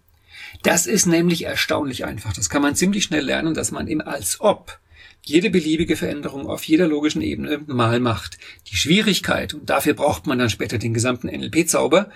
Das 0.62 0.86
ist 0.86 1.06
nämlich 1.06 1.44
erstaunlich 1.44 2.04
einfach. 2.04 2.32
Das 2.32 2.48
kann 2.48 2.62
man 2.62 2.74
ziemlich 2.74 3.04
schnell 3.04 3.24
lernen, 3.24 3.54
dass 3.54 3.70
man 3.70 3.86
im 3.86 4.00
Als 4.00 4.40
ob 4.40 4.78
jede 5.24 5.50
beliebige 5.50 5.96
Veränderung 5.96 6.46
auf 6.46 6.64
jeder 6.64 6.86
logischen 6.86 7.22
Ebene 7.22 7.60
mal 7.66 7.98
macht. 7.98 8.38
Die 8.70 8.76
Schwierigkeit, 8.76 9.54
und 9.54 9.70
dafür 9.70 9.94
braucht 9.94 10.26
man 10.26 10.38
dann 10.38 10.50
später 10.50 10.78
den 10.78 10.94
gesamten 10.94 11.28
NLP-Zauber, 11.28 12.10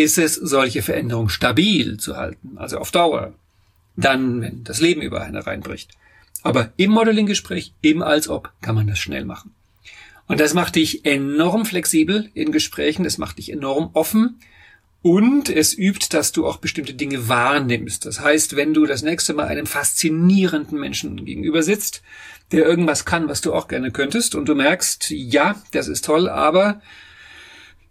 ist 0.00 0.18
es, 0.18 0.34
solche 0.34 0.82
Veränderungen 0.82 1.28
stabil 1.28 1.98
zu 1.98 2.16
halten, 2.16 2.56
also 2.56 2.78
auf 2.78 2.90
Dauer. 2.90 3.34
Dann, 3.96 4.40
wenn 4.40 4.64
das 4.64 4.80
Leben 4.80 5.02
über 5.02 5.22
eine 5.22 5.46
reinbricht. 5.46 5.92
Aber 6.42 6.72
im 6.76 6.90
Modeling-Gespräch, 6.90 7.74
im 7.82 8.02
Als 8.02 8.28
ob, 8.28 8.52
kann 8.62 8.74
man 8.74 8.86
das 8.86 8.98
schnell 8.98 9.24
machen. 9.24 9.54
Und 10.26 10.40
das 10.40 10.54
macht 10.54 10.76
dich 10.76 11.04
enorm 11.04 11.66
flexibel 11.66 12.30
in 12.34 12.52
Gesprächen, 12.52 13.04
das 13.04 13.18
macht 13.18 13.38
dich 13.38 13.50
enorm 13.50 13.90
offen 13.94 14.38
und 15.02 15.48
es 15.48 15.76
übt, 15.76 16.06
dass 16.10 16.32
du 16.32 16.46
auch 16.46 16.58
bestimmte 16.58 16.94
Dinge 16.94 17.28
wahrnimmst. 17.28 18.06
Das 18.06 18.20
heißt, 18.20 18.54
wenn 18.54 18.74
du 18.74 18.86
das 18.86 19.02
nächste 19.02 19.34
Mal 19.34 19.48
einem 19.48 19.66
faszinierenden 19.66 20.78
Menschen 20.78 21.24
gegenüber 21.24 21.62
sitzt, 21.62 22.02
der 22.52 22.64
irgendwas 22.64 23.04
kann, 23.04 23.28
was 23.28 23.40
du 23.40 23.54
auch 23.54 23.66
gerne 23.66 23.90
könntest, 23.90 24.34
und 24.34 24.48
du 24.48 24.54
merkst, 24.54 25.10
ja, 25.10 25.60
das 25.72 25.88
ist 25.88 26.04
toll, 26.04 26.28
aber 26.28 26.80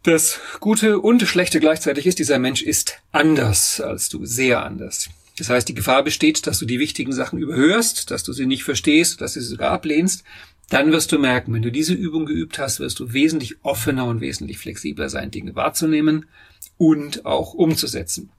das 0.03 0.39
Gute 0.59 0.99
und 0.99 1.21
Schlechte 1.23 1.59
gleichzeitig 1.59 2.07
ist, 2.07 2.19
dieser 2.19 2.39
Mensch 2.39 2.61
ist 2.61 2.97
anders 3.11 3.81
als 3.81 4.09
du, 4.09 4.25
sehr 4.25 4.63
anders. 4.63 5.09
Das 5.37 5.49
heißt, 5.49 5.67
die 5.67 5.73
Gefahr 5.73 6.03
besteht, 6.03 6.47
dass 6.47 6.59
du 6.59 6.65
die 6.65 6.79
wichtigen 6.79 7.13
Sachen 7.13 7.39
überhörst, 7.39 8.11
dass 8.11 8.23
du 8.23 8.33
sie 8.33 8.45
nicht 8.45 8.63
verstehst, 8.63 9.21
dass 9.21 9.33
du 9.33 9.41
sie 9.41 9.47
sogar 9.47 9.71
ablehnst. 9.71 10.23
Dann 10.69 10.91
wirst 10.91 11.11
du 11.11 11.17
merken, 11.17 11.53
wenn 11.53 11.61
du 11.61 11.71
diese 11.71 11.93
Übung 11.93 12.25
geübt 12.25 12.59
hast, 12.59 12.79
wirst 12.79 12.99
du 12.99 13.13
wesentlich 13.13 13.55
offener 13.63 14.05
und 14.05 14.21
wesentlich 14.21 14.57
flexibler 14.59 15.09
sein, 15.09 15.31
Dinge 15.31 15.55
wahrzunehmen 15.55 16.27
und 16.77 17.25
auch 17.25 17.53
umzusetzen. 17.53 18.29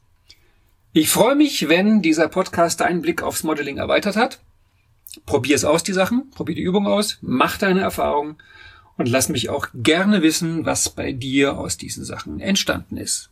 Ich 0.93 1.09
freue 1.09 1.37
mich, 1.37 1.69
wenn 1.69 2.03
dieser 2.03 2.29
Podcast 2.29 2.81
deinen 2.81 3.03
Blick 3.03 3.23
aufs 3.23 3.43
Modeling 3.43 3.79
erweitert 3.79 4.17
hat. 4.17 4.41
Probier 5.27 5.57
es 5.57 5.65
aus, 5.65 5.83
die 5.83 5.93
Sachen, 5.93 6.31
probier 6.31 6.55
die 6.55 6.63
Übung 6.63 6.87
aus, 6.87 7.19
mach 7.21 7.59
deine 7.59 7.81
Erfahrungen 7.81 8.37
und 9.01 9.09
lass 9.09 9.29
mich 9.29 9.49
auch 9.49 9.69
gerne 9.75 10.23
wissen, 10.23 10.65
was 10.67 10.91
bei 10.91 11.13
dir 11.13 11.59
aus 11.59 11.77
diesen 11.77 12.05
Sachen 12.05 12.39
entstanden 12.39 12.97
ist. 12.97 13.31